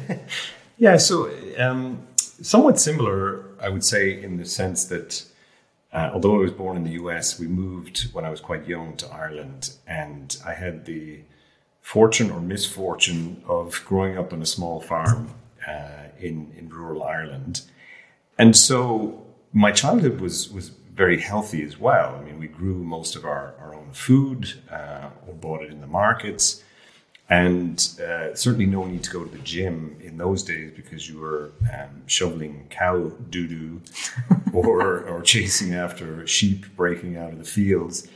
yeah, 0.77 0.97
so 0.97 1.31
um, 1.57 1.99
somewhat 2.17 2.79
similar, 2.79 3.45
I 3.61 3.69
would 3.69 3.83
say, 3.83 4.21
in 4.21 4.37
the 4.37 4.45
sense 4.45 4.85
that. 4.85 5.25
Uh, 5.91 6.11
although 6.13 6.35
I 6.35 6.37
was 6.37 6.51
born 6.51 6.77
in 6.77 6.83
the 6.83 6.91
US, 7.01 7.39
we 7.39 7.47
moved 7.47 8.13
when 8.13 8.23
I 8.23 8.29
was 8.29 8.39
quite 8.39 8.67
young 8.67 8.95
to 8.97 9.07
Ireland, 9.07 9.71
and 9.87 10.37
I 10.45 10.53
had 10.53 10.85
the 10.85 11.21
fortune 11.81 12.29
or 12.29 12.39
misfortune 12.39 13.41
of 13.47 13.83
growing 13.85 14.15
up 14.15 14.31
on 14.31 14.39
a 14.39 14.45
small 14.45 14.81
farm 14.81 15.33
uh, 15.67 15.98
in 16.19 16.51
in 16.57 16.69
rural 16.69 17.03
Ireland, 17.03 17.61
and 18.37 18.55
so 18.55 19.25
my 19.53 19.71
childhood 19.71 20.19
was 20.19 20.49
was 20.51 20.71
very 20.93 21.19
healthy 21.19 21.63
as 21.63 21.79
well. 21.79 22.15
I 22.15 22.23
mean, 22.25 22.39
we 22.39 22.47
grew 22.47 22.75
most 22.83 23.15
of 23.15 23.23
our, 23.23 23.53
our 23.61 23.73
own 23.73 23.89
food 23.93 24.53
uh, 24.69 25.09
or 25.25 25.33
bought 25.33 25.61
it 25.63 25.71
in 25.71 25.79
the 25.79 25.87
markets, 25.87 26.61
and 27.29 27.77
uh, 28.05 28.35
certainly 28.35 28.65
no 28.65 28.83
need 28.85 29.03
to 29.03 29.11
go 29.11 29.23
to 29.23 29.31
the 29.31 29.43
gym 29.43 29.95
in 30.01 30.17
those 30.17 30.43
days 30.43 30.73
because 30.75 31.07
you 31.07 31.19
were 31.19 31.51
um, 31.73 32.03
shoveling 32.07 32.67
cow 32.69 33.11
doo 33.29 33.47
doo 33.47 33.81
or 34.53 35.03
or 35.03 35.21
chasing 35.21 35.73
after 35.73 36.27
sheep 36.27 36.65
breaking 36.75 37.17
out 37.17 37.31
of 37.31 37.37
the 37.37 37.45
fields. 37.45 38.07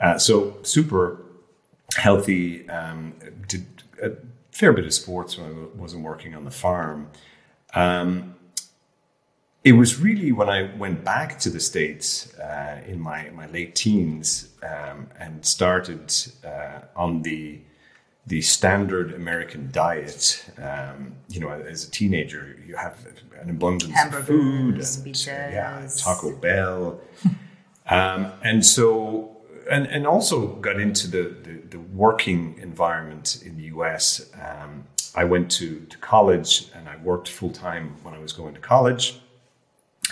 Uh, 0.00 0.16
so 0.16 0.56
super 0.62 1.20
healthy. 1.96 2.68
Um, 2.70 3.14
did 3.48 3.66
a 4.02 4.12
fair 4.52 4.72
bit 4.72 4.86
of 4.86 4.94
sports 4.94 5.36
when 5.36 5.50
I 5.50 5.78
wasn't 5.78 6.04
working 6.04 6.34
on 6.34 6.44
the 6.44 6.50
farm. 6.50 7.10
Um, 7.74 8.34
it 9.62 9.72
was 9.72 10.00
really 10.00 10.32
when 10.32 10.48
I 10.48 10.74
went 10.76 11.04
back 11.04 11.38
to 11.40 11.50
the 11.50 11.60
States 11.60 12.34
uh, 12.38 12.80
in 12.86 12.98
my, 12.98 13.28
my 13.30 13.46
late 13.46 13.74
teens 13.74 14.48
um, 14.62 15.08
and 15.18 15.44
started 15.44 16.12
uh, 16.44 16.80
on 16.96 17.22
the 17.22 17.60
the 18.26 18.40
standard 18.42 19.12
American 19.12 19.70
diet. 19.72 20.44
Um, 20.62 21.14
you 21.28 21.40
know, 21.40 21.50
as 21.50 21.86
a 21.86 21.90
teenager, 21.90 22.56
you 22.66 22.76
have 22.76 23.04
an 23.40 23.50
abundance 23.50 23.92
of 24.14 24.26
food, 24.26 24.74
and, 24.76 24.84
yeah, 25.52 25.88
Taco 25.96 26.36
Bell, 26.36 27.00
um, 27.90 28.32
and 28.42 28.64
so 28.64 29.29
and 29.70 29.86
and 29.86 30.06
also 30.06 30.54
got 30.56 30.80
into 30.80 31.08
the, 31.08 31.34
the, 31.42 31.60
the 31.70 31.80
working 31.80 32.58
environment 32.58 33.42
in 33.44 33.56
the 33.56 33.64
U.S. 33.64 34.30
Um, 34.40 34.84
I 35.14 35.24
went 35.24 35.50
to, 35.52 35.80
to 35.80 35.98
college 35.98 36.68
and 36.74 36.88
I 36.88 36.96
worked 36.96 37.28
full 37.28 37.50
time 37.50 37.96
when 38.02 38.14
I 38.14 38.18
was 38.18 38.32
going 38.32 38.54
to 38.54 38.60
college. 38.60 39.20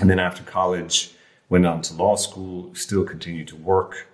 And 0.01 0.11
then 0.11 0.19
after 0.19 0.43
college, 0.43 1.13
went 1.49 1.67
on 1.67 1.83
to 1.83 1.95
law 1.95 2.17
school, 2.17 2.75
still 2.75 3.05
continued 3.05 3.49
to 3.49 3.57
work. 3.57 4.07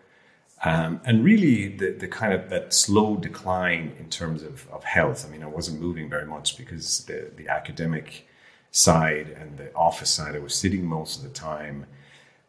Um, 0.65 1.01
and 1.05 1.25
really, 1.25 1.69
the, 1.69 1.91
the 1.93 2.09
kind 2.09 2.33
of 2.33 2.49
that 2.49 2.73
slow 2.73 3.17
decline 3.17 3.93
in 3.99 4.09
terms 4.09 4.43
of, 4.43 4.67
of 4.71 4.85
health. 4.85 5.27
I 5.27 5.31
mean, 5.31 5.43
I 5.43 5.47
wasn't 5.47 5.81
moving 5.81 6.09
very 6.09 6.27
much 6.27 6.57
because 6.57 7.05
the, 7.05 7.31
the 7.37 7.49
academic 7.49 8.27
side 8.71 9.29
and 9.29 9.59
the 9.59 9.75
office 9.75 10.11
side, 10.11 10.35
I 10.35 10.39
was 10.39 10.55
sitting 10.55 10.85
most 10.87 11.19
of 11.19 11.25
the 11.25 11.31
time. 11.31 11.87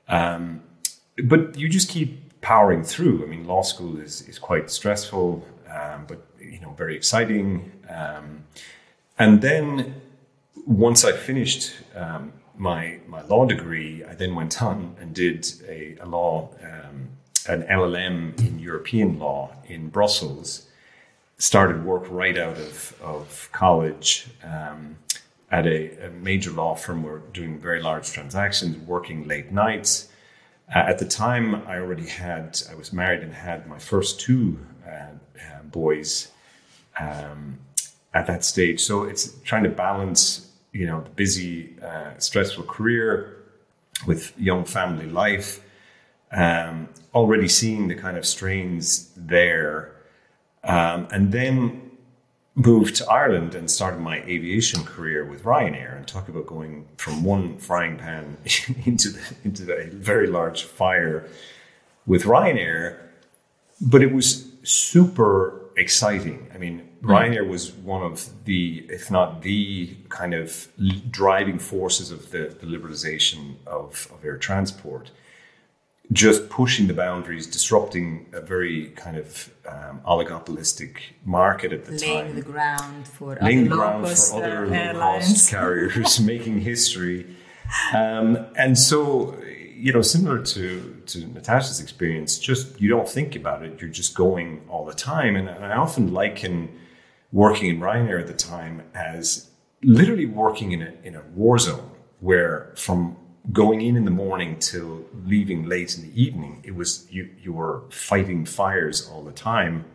Um, 0.08 0.64
but 1.24 1.58
you 1.58 1.68
just 1.68 1.90
keep 1.90 2.25
powering 2.46 2.84
through. 2.84 3.24
I 3.24 3.26
mean, 3.26 3.48
law 3.48 3.64
school 3.64 3.98
is, 4.00 4.22
is 4.30 4.38
quite 4.38 4.70
stressful, 4.70 5.44
um, 5.68 6.06
but 6.08 6.20
you 6.40 6.60
know, 6.60 6.74
very 6.78 6.96
exciting. 6.96 7.72
Um, 7.90 8.44
and 9.18 9.42
then 9.42 9.96
once 10.68 11.04
I 11.04 11.12
finished 11.12 11.74
um, 11.96 12.34
my 12.56 13.00
my 13.08 13.24
law 13.24 13.46
degree, 13.48 14.04
I 14.04 14.14
then 14.14 14.36
went 14.36 14.62
on 14.62 14.96
and 15.00 15.12
did 15.12 15.42
a, 15.68 15.98
a 16.00 16.06
law, 16.06 16.50
um, 16.62 16.98
an 17.48 17.64
LLM 17.64 18.40
in 18.48 18.60
European 18.60 19.18
law 19.18 19.52
in 19.66 19.90
Brussels. 19.90 20.68
Started 21.40 21.84
work 21.84 22.06
right 22.12 22.38
out 22.38 22.58
of 22.58 22.96
of 23.02 23.50
college 23.54 24.28
um, 24.44 24.98
at 25.50 25.66
a, 25.66 25.80
a, 26.06 26.10
major 26.12 26.52
law 26.52 26.76
firm. 26.76 27.02
We're 27.02 27.26
doing 27.40 27.58
very 27.60 27.82
large 27.82 28.12
transactions, 28.12 28.78
working 28.88 29.28
late 29.28 29.52
nights. 29.52 30.10
Uh, 30.74 30.80
at 30.80 30.98
the 30.98 31.06
time, 31.06 31.56
I 31.68 31.78
already 31.78 32.08
had 32.08 32.62
I 32.72 32.76
was 32.76 32.92
married 32.92 33.22
and 33.22 33.34
had 33.34 33.68
my 33.68 33.78
first 33.78 34.20
two 34.20 34.60
uh, 34.86 34.90
uh, 34.90 35.64
boys 35.64 36.32
um, 37.00 37.60
at 38.14 38.28
that 38.28 38.44
stage. 38.44 38.82
So 38.82 39.04
it's 39.04 39.34
trying 39.44 39.64
to 39.64 39.70
balance, 39.70 40.52
you 40.72 40.88
know, 40.88 41.02
the 41.02 41.10
busy, 41.12 41.76
uh, 41.84 42.18
stressful 42.18 42.64
career 42.64 43.38
with 44.08 44.38
young 44.40 44.66
family 44.66 45.08
life. 45.08 45.62
Um, 46.32 46.90
already 47.14 47.48
seeing 47.48 47.88
the 47.88 47.96
kind 47.96 48.18
of 48.18 48.26
strains 48.26 49.12
there, 49.16 49.96
um, 50.64 51.08
and 51.12 51.32
then 51.32 51.85
moved 52.56 52.96
to 52.96 53.10
Ireland 53.10 53.54
and 53.54 53.70
started 53.70 54.00
my 54.00 54.22
aviation 54.22 54.84
career 54.84 55.26
with 55.26 55.44
Ryanair. 55.44 55.96
And 55.98 56.08
talk 56.08 56.30
about 56.30 56.48
going 56.48 56.88
from 56.98 57.24
one 57.24 57.58
frying 57.58 57.98
pan 57.98 58.38
into 58.86 59.10
the, 59.10 59.36
into 59.44 59.72
a 59.74 59.88
very 59.90 60.28
large 60.28 60.64
fire 60.64 61.28
with 62.06 62.24
Ryanair. 62.24 62.98
But 63.82 64.02
it 64.02 64.14
was 64.14 64.50
super 64.64 65.70
exciting. 65.78 66.50
I 66.54 66.58
mean, 66.58 66.90
mm. 67.04 67.10
Ryanair 67.10 67.48
was 67.48 67.74
one 67.74 68.04
of 68.04 68.46
the, 68.46 68.86
if 68.90 69.12
not 69.12 69.42
the 69.42 69.96
kind 70.10 70.34
of 70.34 70.68
driving 71.12 71.60
forces 71.60 72.12
of 72.12 72.32
the, 72.32 72.56
the 72.60 72.66
liberalization 72.66 73.56
of, 73.68 74.10
of 74.14 74.24
air 74.24 74.38
transport. 74.38 75.12
Just 76.12 76.50
pushing 76.50 76.88
the 76.88 76.94
boundaries, 76.94 77.48
disrupting 77.48 78.28
a 78.32 78.42
very 78.42 78.90
kind 78.90 79.18
of 79.18 79.52
um, 79.68 80.02
oligopolistic 80.06 80.98
market 81.26 81.74
at 81.74 81.86
the 81.86 81.92
laying 81.92 82.02
time. 82.02 82.24
Laying 82.26 82.36
the 82.36 82.42
ground 82.42 83.08
for 83.08 83.38
laying 83.42 83.72
other 83.72 83.76
ground 83.76 84.08
for 84.10 84.36
other 84.38 84.74
uh, 84.74 84.94
cost 84.94 85.50
carriers, 85.50 86.20
making 86.20 86.62
history. 86.62 87.36
Um, 87.94 88.46
and 88.56 88.78
so 88.78 89.36
you 89.76 89.92
know, 89.92 90.02
similar 90.02 90.40
to 90.40 91.02
to 91.06 91.28
Natasa's 91.28 91.80
experience, 91.80 92.40
just 92.40 92.80
you 92.80 92.90
don't 92.90 93.08
think 93.08 93.36
about 93.36 93.64
it. 93.64 93.80
You're 93.82 93.90
just 93.90 94.16
going 94.16 94.62
all 94.70 94.86
the 94.86 94.94
time, 94.94 95.36
and, 95.36 95.50
and 95.50 95.66
I 95.66 95.76
often 95.76 96.14
liken 96.14 96.70
working 97.32 97.70
in 97.70 97.80
Ryanair 97.80 98.20
at 98.20 98.28
the 98.28 98.34
time 98.34 98.84
as 98.94 99.50
literally 99.84 100.26
working 100.26 100.72
in 100.72 100.82
a 100.82 100.94
in 101.04 101.16
a 101.16 101.22
war 101.34 101.60
zone 101.60 101.92
where 102.20 102.74
from 102.76 103.18
going 103.52 103.82
in 103.82 103.96
in 103.96 104.06
the 104.06 104.12
morning 104.12 104.58
till 104.60 105.06
leaving 105.26 105.66
late 105.66 105.98
in 105.98 106.04
the 106.04 106.22
evening, 106.22 106.62
it 106.64 106.76
was 106.76 107.08
you 107.12 107.30
you 107.42 107.54
were 107.54 107.84
fighting 107.90 108.46
fires 108.46 109.08
all 109.10 109.24
the 109.24 109.32
time, 109.32 109.86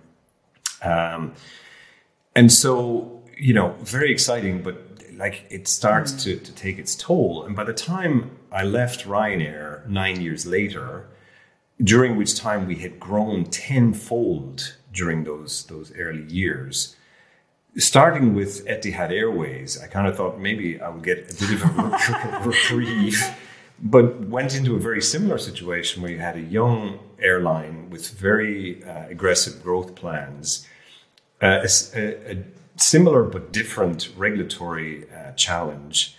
um, 0.83 1.35
and 2.35 2.53
so 2.53 3.23
you 3.37 3.55
know 3.55 3.75
very 3.81 4.11
exciting, 4.11 4.63
but 4.63 4.77
like 5.15 5.47
it 5.51 5.69
starts 5.69 6.13
mm. 6.13 6.23
to 6.23 6.37
to 6.37 6.53
take 6.53 6.79
its 6.79 6.95
toll. 6.95 7.45
And 7.45 7.55
by 7.57 7.65
the 7.65 7.75
time 7.75 8.31
I 8.53 8.65
left 8.65 9.07
Ryanair 9.07 9.87
nine 9.87 10.21
years 10.21 10.47
later, 10.47 11.07
during 11.83 12.17
which 12.17 12.37
time 12.37 12.67
we 12.67 12.77
had 12.77 13.01
grown 13.01 13.45
tenfold 13.47 14.77
during 14.93 15.25
those 15.25 15.67
those 15.67 15.93
early 15.97 16.25
years 16.25 16.97
starting 17.77 18.35
with 18.35 18.67
Etihad 18.67 19.11
Airways, 19.11 19.81
I 19.81 19.87
kind 19.87 20.07
of 20.07 20.17
thought 20.17 20.39
maybe 20.41 20.81
I 20.81 20.89
would 20.89 21.05
get 21.05 21.31
a 21.31 21.35
bit 21.35 21.53
of 21.53 21.63
a 21.63 22.43
reprieve, 22.45 23.23
but 23.83 24.21
went 24.27 24.55
into 24.55 24.75
a 24.75 24.79
very 24.79 25.03
similar 25.03 25.39
situation 25.39 26.03
where 26.03 26.11
you 26.11 26.19
had 26.19 26.37
a 26.37 26.41
young 26.41 26.99
airline 27.21 27.91
with 27.91 28.11
very 28.11 28.83
uh, 28.85 29.07
aggressive 29.09 29.63
growth 29.63 29.95
plans, 29.95 30.67
uh, 31.43 31.67
a, 31.95 32.33
a, 32.33 32.45
similar 32.77 33.23
but 33.25 33.53
different 33.53 34.09
regulatory 34.17 35.07
uh, 35.11 35.33
challenge. 35.33 36.17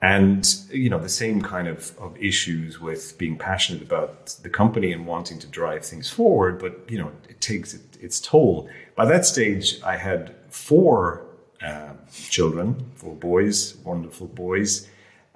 And 0.00 0.46
you 0.70 0.88
know 0.88 1.00
the 1.00 1.08
same 1.08 1.42
kind 1.42 1.66
of, 1.66 1.92
of 1.98 2.16
issues 2.16 2.80
with 2.80 3.18
being 3.18 3.36
passionate 3.36 3.82
about 3.82 4.36
the 4.42 4.48
company 4.48 4.92
and 4.92 5.06
wanting 5.06 5.40
to 5.40 5.46
drive 5.48 5.84
things 5.84 6.08
forward, 6.08 6.60
but 6.60 6.88
you 6.88 6.98
know 6.98 7.10
it 7.28 7.40
takes 7.40 7.74
it, 7.74 7.82
its 8.00 8.20
toll. 8.20 8.70
By 8.94 9.06
that 9.06 9.26
stage, 9.26 9.82
I 9.82 9.96
had 9.96 10.36
four 10.50 11.26
uh, 11.62 11.92
children, 12.30 12.90
four 12.94 13.14
boys, 13.14 13.76
wonderful 13.78 14.26
boys. 14.28 14.88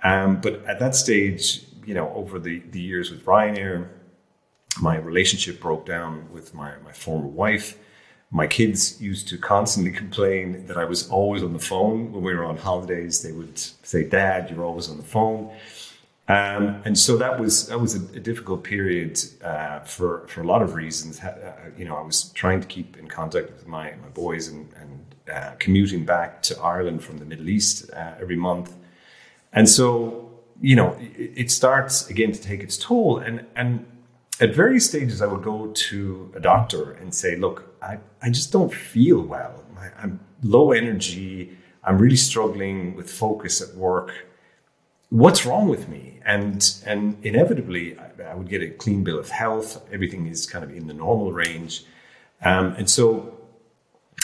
Um, 0.03 0.41
but 0.41 0.65
at 0.67 0.79
that 0.81 0.95
stage, 0.95 1.65
you 1.85 1.95
know, 1.95 2.13
over 2.15 2.39
the, 2.39 2.61
the 2.71 2.81
years 2.81 3.11
with 3.11 3.25
Ryanair, 3.25 3.89
my 4.81 4.97
relationship 4.97 5.61
broke 5.61 5.85
down 5.87 6.31
with 6.33 6.55
my, 6.55 6.73
my 6.85 6.93
former 6.93 7.27
wife. 7.27 7.79
My 8.31 8.47
kids 8.47 9.01
used 9.01 9.29
to 9.29 9.39
constantly 9.39 9.93
complain 9.93 10.67
that 10.67 10.79
I 10.79 10.85
was 10.85 11.09
always 11.11 11.43
on 11.43 11.53
the 11.53 11.59
phone. 11.59 12.13
When 12.13 12.23
we 12.23 12.35
were 12.35 12.45
on 12.45 12.57
holidays, 12.57 13.23
they 13.23 13.33
would 13.33 13.59
say, 13.59 14.05
Dad, 14.05 14.51
you're 14.51 14.65
always 14.65 14.89
on 14.89 14.97
the 14.97 15.03
phone. 15.03 15.51
Um, 16.29 16.81
and 16.85 16.99
so 16.99 17.17
that 17.17 17.39
was 17.39 17.67
that 17.67 17.79
was 17.79 17.95
a, 17.97 17.99
a 18.17 18.21
difficult 18.21 18.63
period 18.63 19.21
uh, 19.43 19.81
for 19.81 20.27
for 20.29 20.41
a 20.41 20.47
lot 20.47 20.63
of 20.63 20.75
reasons. 20.75 21.21
Uh, 21.21 21.53
you 21.77 21.85
know, 21.85 21.97
I 21.97 22.01
was 22.01 22.31
trying 22.31 22.61
to 22.61 22.67
keep 22.67 22.97
in 22.97 23.09
contact 23.09 23.51
with 23.51 23.67
my 23.67 23.93
my 24.01 24.09
boys 24.15 24.49
and, 24.49 24.69
and 24.81 25.02
uh, 25.31 25.53
commuting 25.59 26.05
back 26.05 26.43
to 26.43 26.59
Ireland 26.61 27.03
from 27.03 27.19
the 27.19 27.25
Middle 27.25 27.49
East 27.49 27.91
uh, 27.93 28.15
every 28.21 28.37
month, 28.37 28.75
and 29.53 29.69
so 29.69 30.31
you 30.61 30.77
know 30.77 30.97
it, 31.01 31.33
it, 31.37 31.51
starts 31.51 32.09
again 32.09 32.33
to 32.33 32.41
take 32.41 32.61
its 32.63 32.77
toll. 32.77 33.19
And 33.19 33.47
and 33.55 33.87
at 34.41 34.55
various 34.55 34.89
stages, 34.89 35.21
I 35.21 35.27
would 35.27 35.43
go 35.43 35.69
to 35.69 36.33
a 36.35 36.41
doctor 36.41 36.93
and 36.93 37.15
say, 37.15 37.37
"Look, 37.37 37.77
I 37.83 37.99
I 38.23 38.31
just 38.31 38.53
don't 38.53 38.73
feel 38.73 39.21
well. 39.21 39.65
I, 39.79 39.91
I'm 40.03 40.21
low 40.43 40.73
energy. 40.73 41.57
I'm 41.85 41.99
really 41.99 42.17
struggling 42.17 42.97
with 42.97 43.11
focus 43.11 43.61
at 43.61 43.75
work." 43.75 44.13
what's 45.13 45.45
wrong 45.45 45.69
with 45.69 45.89
me? 45.89 46.19
And 46.25 46.59
and 46.87 47.19
inevitably, 47.23 47.99
I, 47.99 48.31
I, 48.31 48.35
would 48.35 48.49
get 48.49 48.63
a 48.63 48.71
clean 48.71 49.05
bill 49.05 49.19
of 49.19 49.29
health. 49.29 49.83
Everything 49.93 50.27
is 50.27 50.47
kind 50.47 50.65
of 50.65 50.75
in 50.75 50.87
the 50.87 50.95
normal 50.95 51.33
range, 51.33 51.85
um, 52.43 52.75
and 52.79 52.89
so 52.89 53.39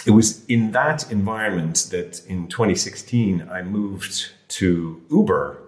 it 0.06 0.12
was 0.12 0.44
in 0.46 0.72
that 0.72 1.10
environment 1.10 1.88
that 1.90 2.24
in 2.26 2.48
2016 2.48 3.48
I 3.50 3.62
moved 3.62 4.30
to 4.48 5.02
Uber, 5.10 5.58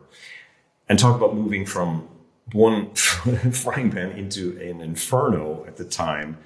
and 0.88 0.98
talk 0.98 1.16
about 1.16 1.34
moving 1.34 1.64
from 1.64 2.08
one 2.52 2.92
frying 2.94 3.90
pan 3.90 4.10
into 4.10 4.58
an 4.60 4.80
inferno 4.80 5.64
at 5.66 5.76
the 5.76 5.84
time. 5.84 6.36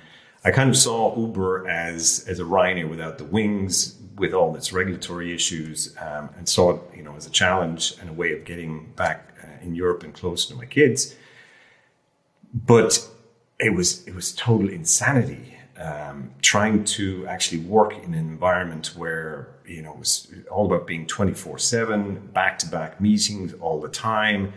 I 0.45 0.51
kind 0.51 0.69
of 0.69 0.77
saw 0.77 1.17
Uber 1.19 1.67
as 1.67 2.25
as 2.29 2.39
a 2.41 2.45
Ryanair 2.45 2.89
without 2.89 3.17
the 3.17 3.25
wings, 3.25 3.97
with 4.17 4.35
all 4.35 4.55
its 4.55 4.73
regulatory 4.73 5.35
issues, 5.35 5.97
um, 5.99 6.29
and 6.37 6.47
saw 6.47 6.75
it, 6.75 6.83
you 6.95 7.03
know, 7.03 7.17
as 7.17 7.27
a 7.27 7.31
challenge 7.31 7.95
and 8.01 8.11
a 8.11 8.13
way 8.13 8.33
of 8.35 8.45
getting 8.45 8.93
back 8.97 9.35
uh, 9.43 9.65
in 9.65 9.75
Europe 9.75 10.03
and 10.03 10.13
close 10.13 10.45
to 10.47 10.55
my 10.55 10.67
kids. 10.67 11.15
But 12.53 13.09
it 13.59 13.75
was 13.75 14.07
it 14.07 14.15
was 14.15 14.33
total 14.33 14.69
insanity 14.69 15.54
um, 15.79 16.31
trying 16.43 16.85
to 16.85 17.27
actually 17.27 17.61
work 17.63 17.93
in 17.93 18.15
an 18.15 18.15
environment 18.15 18.93
where 18.97 19.49
you 19.67 19.83
know 19.83 19.93
it 19.93 19.99
was 19.99 20.33
all 20.51 20.67
about 20.67 20.87
being 20.87 21.07
twenty 21.07 21.35
four 21.35 21.59
seven, 21.59 22.29
back 22.33 22.59
to 22.61 22.67
back 22.69 23.01
meetings 23.01 23.55
all 23.55 23.81
the 23.81 23.89
time, 23.89 24.53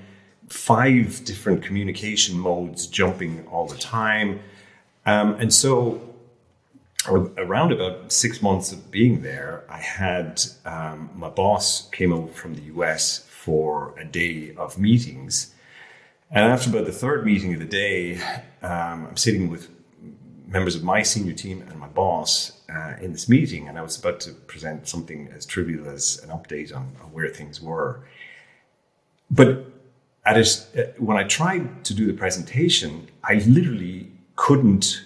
five 0.50 1.24
different 1.26 1.64
communication 1.64 2.38
modes 2.38 2.88
jumping 2.88 3.46
all 3.48 3.68
the 3.68 3.78
time, 3.78 4.40
um, 5.06 5.34
and 5.36 5.54
so 5.54 6.02
around 7.08 7.72
about 7.72 8.12
six 8.12 8.42
months 8.42 8.72
of 8.72 8.92
being 8.92 9.22
there, 9.22 9.64
I 9.70 9.78
had 9.78 10.42
um, 10.66 11.10
my 11.16 11.30
boss 11.30 11.90
came 11.90 12.12
over 12.12 12.28
from 12.28 12.56
the 12.56 12.64
US 12.64 13.20
for 13.20 13.98
a 13.98 14.06
day 14.06 14.54
of 14.56 14.78
meetings. 14.78 15.54
And 16.30 16.52
after 16.52 16.70
about 16.70 16.86
the 16.86 16.92
third 16.92 17.26
meeting 17.26 17.54
of 17.54 17.60
the 17.60 17.66
day, 17.66 18.18
um, 18.62 19.08
I'm 19.08 19.18
sitting 19.18 19.50
with 19.50 19.70
members 20.48 20.76
of 20.76 20.84
my 20.84 21.04
senior 21.04 21.34
team 21.34 21.62
and 21.62 21.80
my 21.80 21.88
boss 21.88 22.62
uh, 22.74 22.94
in 23.02 23.12
this 23.12 23.28
meeting, 23.28 23.68
and 23.68 23.78
I 23.78 23.82
was 23.82 24.00
about 24.00 24.20
to 24.22 24.32
present 24.32 24.88
something 24.88 25.30
as 25.36 25.46
trivial 25.46 25.88
as 25.90 26.22
an 26.24 26.30
update 26.30 26.76
on, 26.76 26.96
on 27.04 27.12
where 27.12 27.28
things 27.30 27.62
were. 27.62 28.02
But 29.30 29.66
at 30.26 30.38
a, 30.38 30.42
uh, 30.42 30.92
when 30.98 31.18
I 31.18 31.24
tried 31.24 31.84
to 31.86 31.94
do 31.94 32.08
the 32.08 32.14
presentation, 32.14 33.10
I 33.24 33.36
literally 33.36 34.12
couldn't. 34.36 35.04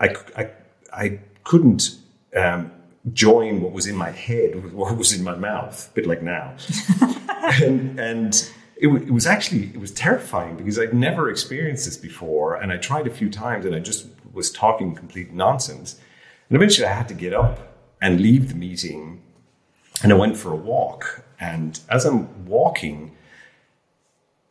I, 0.00 0.16
I 0.36 0.50
I 0.92 1.20
couldn't 1.44 1.96
um, 2.36 2.70
join 3.12 3.60
what 3.60 3.72
was 3.72 3.86
in 3.86 3.96
my 3.96 4.10
head 4.10 4.62
with 4.62 4.72
what 4.72 4.96
was 4.96 5.12
in 5.12 5.24
my 5.24 5.34
mouth, 5.34 5.88
a 5.90 5.94
bit 5.94 6.06
like 6.06 6.22
now. 6.22 6.54
and, 7.62 7.98
and 7.98 8.34
it, 8.76 8.86
w- 8.86 9.04
it, 9.04 9.10
was 9.10 9.26
actually 9.26 9.66
it 9.74 9.80
was 9.80 9.90
terrifying 9.92 10.56
because 10.56 10.78
I'd 10.78 10.94
never 10.94 11.30
experienced 11.30 11.86
this 11.86 11.96
before, 11.96 12.56
and 12.56 12.72
I 12.72 12.76
tried 12.76 13.06
a 13.06 13.10
few 13.10 13.30
times, 13.30 13.66
and 13.66 13.74
I 13.74 13.80
just 13.80 14.06
was 14.32 14.50
talking 14.50 14.94
complete 14.94 15.32
nonsense. 15.32 16.00
And 16.48 16.56
eventually, 16.56 16.86
I 16.86 16.92
had 16.92 17.08
to 17.08 17.14
get 17.14 17.32
up 17.32 17.74
and 18.00 18.20
leave 18.20 18.48
the 18.48 18.54
meeting, 18.54 19.22
and 20.02 20.12
I 20.12 20.16
went 20.16 20.36
for 20.36 20.52
a 20.52 20.56
walk. 20.56 21.24
And 21.38 21.78
as 21.88 22.04
I'm 22.04 22.46
walking, 22.46 23.16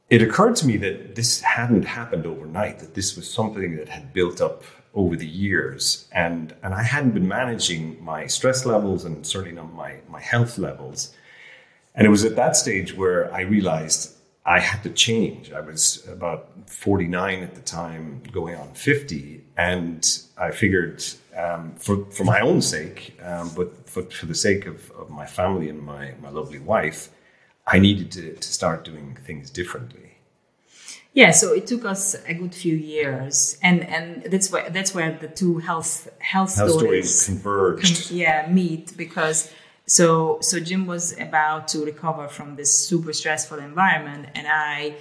it 0.09 0.21
occurred 0.21 0.55
to 0.57 0.67
me 0.67 0.77
that 0.77 1.15
this 1.15 1.41
hadn't 1.41 1.83
happened 1.83 2.25
overnight; 2.25 2.79
that 2.79 2.95
this 2.95 3.15
was 3.15 3.31
something 3.31 3.75
that 3.77 3.89
had 3.89 4.13
built 4.13 4.41
up 4.41 4.63
over 4.93 5.15
the 5.15 5.27
years. 5.27 6.07
And, 6.11 6.53
and 6.63 6.73
I 6.73 6.83
hadn't 6.83 7.11
been 7.11 7.27
managing 7.27 8.03
my 8.03 8.27
stress 8.27 8.65
levels 8.65 9.05
and 9.05 9.25
certainly 9.25 9.55
not 9.55 9.73
my, 9.73 9.99
my 10.09 10.19
health 10.19 10.57
levels. 10.57 11.15
And 11.95 12.05
it 12.05 12.09
was 12.09 12.25
at 12.25 12.35
that 12.35 12.55
stage 12.55 12.95
where 12.95 13.33
I 13.33 13.41
realized 13.41 14.15
I 14.45 14.60
had 14.60 14.82
to 14.84 14.89
change. 14.89 15.51
I 15.51 15.62
was 15.62 16.06
about 16.08 16.49
49 16.67 17.43
at 17.43 17.56
the 17.56 17.62
time, 17.62 18.23
going 18.32 18.56
on 18.56 18.73
50. 18.73 19.43
And 19.58 20.06
I 20.38 20.51
figured 20.51 21.04
um, 21.38 21.73
for, 21.75 22.06
for 22.06 22.23
my 22.23 22.39
own 22.39 22.62
sake, 22.62 23.17
um, 23.23 23.51
but 23.56 23.88
for, 23.88 24.04
for 24.04 24.25
the 24.25 24.36
sake 24.36 24.65
of, 24.65 24.89
of 24.91 25.10
my 25.10 25.25
family 25.25 25.69
and 25.69 25.82
my, 25.82 26.15
my 26.21 26.30
lovely 26.30 26.60
wife, 26.60 27.10
I 27.67 27.77
needed 27.80 28.12
to, 28.13 28.34
to 28.34 28.54
start 28.54 28.84
doing 28.84 29.17
things 29.23 29.51
differently. 29.51 30.12
Yeah, 31.13 31.32
so 31.32 31.54
it 31.54 31.67
took 31.67 31.84
us 31.86 32.15
a 32.25 32.34
good 32.34 32.56
few 32.56 32.75
years, 32.75 33.58
and 33.62 33.82
and 33.86 34.23
that's 34.32 34.49
where 34.49 34.69
that's 34.69 34.95
where 34.95 35.12
the 35.12 35.27
two 35.27 35.58
health 35.58 36.08
health, 36.19 36.56
health 36.56 36.71
stories, 36.71 37.23
stories 37.23 37.25
converged. 37.25 38.08
Com- 38.08 38.17
yeah, 38.17 38.47
meet 38.49 38.95
because 38.95 39.51
so 39.97 40.38
so 40.41 40.56
Jim 40.60 40.86
was 40.86 41.04
about 41.19 41.67
to 41.73 41.84
recover 41.91 42.30
from 42.30 42.56
this 42.56 42.71
super 42.88 43.12
stressful 43.12 43.60
environment, 43.60 44.23
and 44.36 44.47
I 44.47 44.95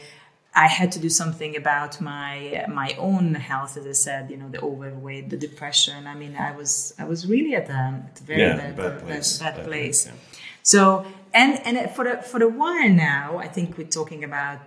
I 0.53 0.67
had 0.67 0.91
to 0.93 0.99
do 0.99 1.09
something 1.09 1.57
about 1.57 2.01
my 2.01 2.65
my 2.69 2.91
own 2.99 3.35
health, 3.35 3.77
as 3.77 3.87
I 3.87 3.93
said, 3.93 4.23
you 4.33 4.37
know, 4.37 4.49
the 4.49 4.61
overweight, 4.61 5.31
the 5.31 5.37
depression. 5.37 6.09
I 6.09 6.17
mean, 6.17 6.35
I 6.35 6.51
was 6.61 6.93
I 6.99 7.05
was 7.05 7.21
really 7.33 7.55
at 7.55 7.69
a, 7.69 8.03
at 8.11 8.21
a 8.21 8.25
very 8.25 8.43
yeah, 8.43 8.57
bad, 8.57 8.77
bad, 8.77 9.03
place. 9.05 9.39
Bad, 9.39 9.55
bad, 9.55 9.65
place. 9.65 10.05
place 10.05 10.07
yeah. 10.07 10.39
So 10.63 11.07
and 11.33 11.53
and 11.65 11.91
for 11.95 12.05
the 12.09 12.15
for 12.31 12.43
a 12.43 12.49
while 12.49 12.89
now, 12.89 13.39
I 13.39 13.47
think 13.47 13.79
we're 13.79 13.95
talking 14.01 14.25
about 14.25 14.59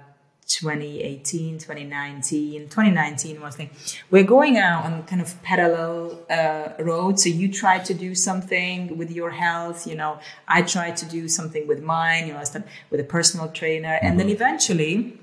2018 0.48 1.58
2019 1.58 2.64
2019 2.64 3.42
was 3.42 3.58
like 3.58 3.72
we're 4.12 4.24
going 4.24 4.58
out 4.58 4.86
on 4.86 5.04
kind 5.04 5.22
of 5.22 5.42
parallel 5.42 6.20
uh, 6.30 6.70
roads 6.80 7.24
so 7.24 7.30
you 7.30 7.52
try 7.52 7.80
to 7.80 7.94
do 7.94 8.14
something 8.14 8.98
with 8.98 9.12
your 9.12 9.32
health 9.32 9.88
you 9.88 9.96
know 9.96 10.20
i 10.48 10.62
tried 10.62 10.96
to 10.98 11.06
do 11.06 11.28
something 11.28 11.68
with 11.68 11.82
mine 11.82 12.28
you 12.28 12.34
know 12.34 12.40
i 12.40 12.44
started 12.44 12.70
with 12.90 13.00
a 13.00 13.04
personal 13.04 13.48
trainer 13.50 14.00
and 14.02 14.12
mm-hmm. 14.12 14.18
then 14.20 14.30
eventually 14.30 15.18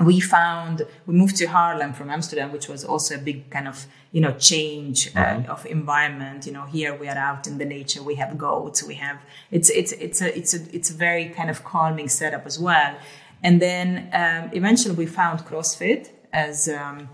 we 0.00 0.20
found 0.20 0.86
we 1.06 1.14
moved 1.14 1.36
to 1.36 1.46
Haarlem 1.46 1.94
from 1.94 2.10
Amsterdam, 2.10 2.52
which 2.52 2.68
was 2.68 2.84
also 2.84 3.14
a 3.14 3.18
big 3.18 3.50
kind 3.50 3.66
of 3.66 3.86
you 4.12 4.20
know 4.20 4.32
change 4.32 5.08
uh, 5.08 5.20
Mm-hmm. 5.26 5.50
of 5.50 5.66
environment. 5.66 6.46
You 6.46 6.52
know, 6.52 6.64
here 6.64 6.94
we 6.94 7.08
are 7.08 7.16
out 7.16 7.46
in 7.46 7.58
the 7.58 7.64
nature. 7.64 8.02
We 8.02 8.16
have 8.16 8.36
goats. 8.38 8.82
We 8.82 8.94
have 8.94 9.18
it's 9.50 9.70
it's 9.70 9.92
it's 9.92 10.20
a 10.20 10.36
it's 10.36 10.54
a 10.54 10.76
it's 10.76 10.90
a 10.90 10.94
very 10.94 11.26
kind 11.30 11.50
of 11.50 11.64
calming 11.64 12.08
setup 12.08 12.46
as 12.46 12.58
well. 12.58 12.96
And 13.42 13.60
then 13.60 14.08
um, 14.12 14.50
eventually 14.52 14.94
we 14.94 15.06
found 15.06 15.40
CrossFit 15.40 16.10
as 16.32 16.68
um, 16.68 17.08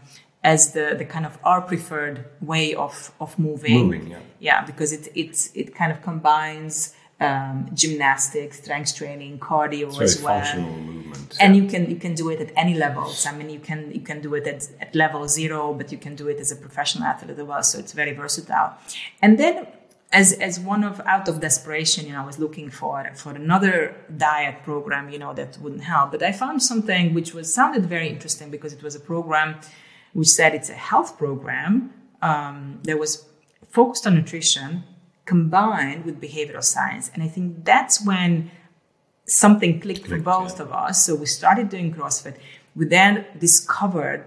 as 0.45 0.73
the 0.73 0.95
the 0.97 1.05
kind 1.05 1.27
of 1.27 1.39
our 1.45 1.61
preferred 1.61 2.25
way 2.41 2.75
of 2.75 3.13
of 3.21 3.39
moving. 3.39 3.85
Moving, 3.85 4.07
yeah. 4.09 4.19
Yeah, 4.41 4.65
because 4.65 4.93
it 4.93 5.09
it's 5.15 5.51
it 5.55 5.75
kind 5.75 5.93
of 5.93 6.03
combines. 6.03 6.95
Um, 7.21 7.71
gymnastics, 7.73 8.59
strength 8.59 8.97
training, 8.97 9.39
cardio 9.39 9.87
as 10.01 10.21
well 10.21 10.41
functional 10.41 10.75
movement. 10.77 11.37
and 11.41 11.55
you 11.57 11.69
can 11.69 11.89
you 11.89 11.95
can 11.95 12.15
do 12.17 12.31
it 12.31 12.41
at 12.41 12.51
any 12.57 12.75
levels. 12.75 13.25
I 13.27 13.33
mean, 13.37 13.49
you 13.49 13.61
can 13.61 13.93
you 13.93 14.01
can 14.01 14.21
do 14.21 14.35
it 14.35 14.45
at, 14.49 14.69
at 14.81 14.93
level 14.97 15.29
zero, 15.29 15.73
but 15.73 15.93
you 15.93 15.99
can 15.99 16.17
do 16.17 16.27
it 16.27 16.41
as 16.41 16.51
a 16.51 16.57
professional 16.57 17.05
athlete 17.05 17.39
as 17.39 17.45
well. 17.45 17.63
So 17.63 17.79
it's 17.79 17.93
very 17.93 18.13
versatile. 18.13 18.75
And 19.21 19.39
then, 19.39 19.69
as 20.13 20.33
as 20.35 20.61
one 20.61 20.85
of 20.85 21.01
out 21.07 21.29
of 21.29 21.41
desperation, 21.41 22.07
you 22.07 22.13
know, 22.13 22.23
I 22.23 22.27
was 22.27 22.39
looking 22.39 22.71
for 22.71 23.11
for 23.15 23.31
another 23.33 23.97
diet 24.17 24.63
program, 24.63 25.09
you 25.09 25.19
know, 25.19 25.33
that 25.33 25.59
wouldn't 25.59 25.85
help. 25.85 26.11
But 26.13 26.23
I 26.23 26.33
found 26.33 26.63
something 26.63 27.15
which 27.15 27.33
was 27.35 27.53
sounded 27.53 27.87
very 27.87 28.09
interesting 28.09 28.51
because 28.51 28.73
it 28.73 28.83
was 28.83 28.95
a 28.95 29.01
program 29.01 29.57
which 30.13 30.29
said 30.29 30.55
it's 30.55 30.69
a 30.69 30.75
health 30.75 31.17
program 31.19 31.93
um, 32.21 32.81
that 32.85 32.99
was 32.99 33.25
focused 33.71 34.07
on 34.07 34.15
nutrition 34.15 34.85
combined 35.25 36.05
with 36.05 36.21
behavioral 36.21 36.63
science. 36.63 37.11
And 37.15 37.23
I 37.23 37.29
think 37.29 37.65
that's 37.65 38.05
when 38.05 38.51
something 39.25 39.81
clicked 39.81 40.07
for 40.07 40.19
both 40.19 40.59
yeah. 40.59 40.65
of 40.65 40.73
us. 40.73 41.07
So 41.07 41.15
we 41.15 41.27
started 41.27 41.69
doing 41.69 41.95
CrossFit. 41.95 42.37
We 42.75 42.87
then 42.87 43.25
discovered 43.39 44.25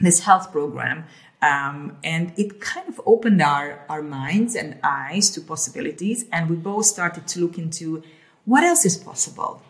this 0.00 0.20
health 0.20 0.50
program. 0.50 1.04
Um, 1.46 1.96
and 2.02 2.32
it 2.36 2.60
kind 2.60 2.88
of 2.88 3.00
opened 3.06 3.40
our, 3.40 3.84
our 3.88 4.02
minds 4.02 4.54
and 4.56 4.78
eyes 4.82 5.30
to 5.30 5.40
possibilities. 5.40 6.24
And 6.32 6.50
we 6.50 6.56
both 6.56 6.86
started 6.86 7.26
to 7.28 7.40
look 7.40 7.56
into 7.58 8.02
what 8.44 8.64
else 8.64 8.84
is 8.84 8.96
possible. 8.96 9.62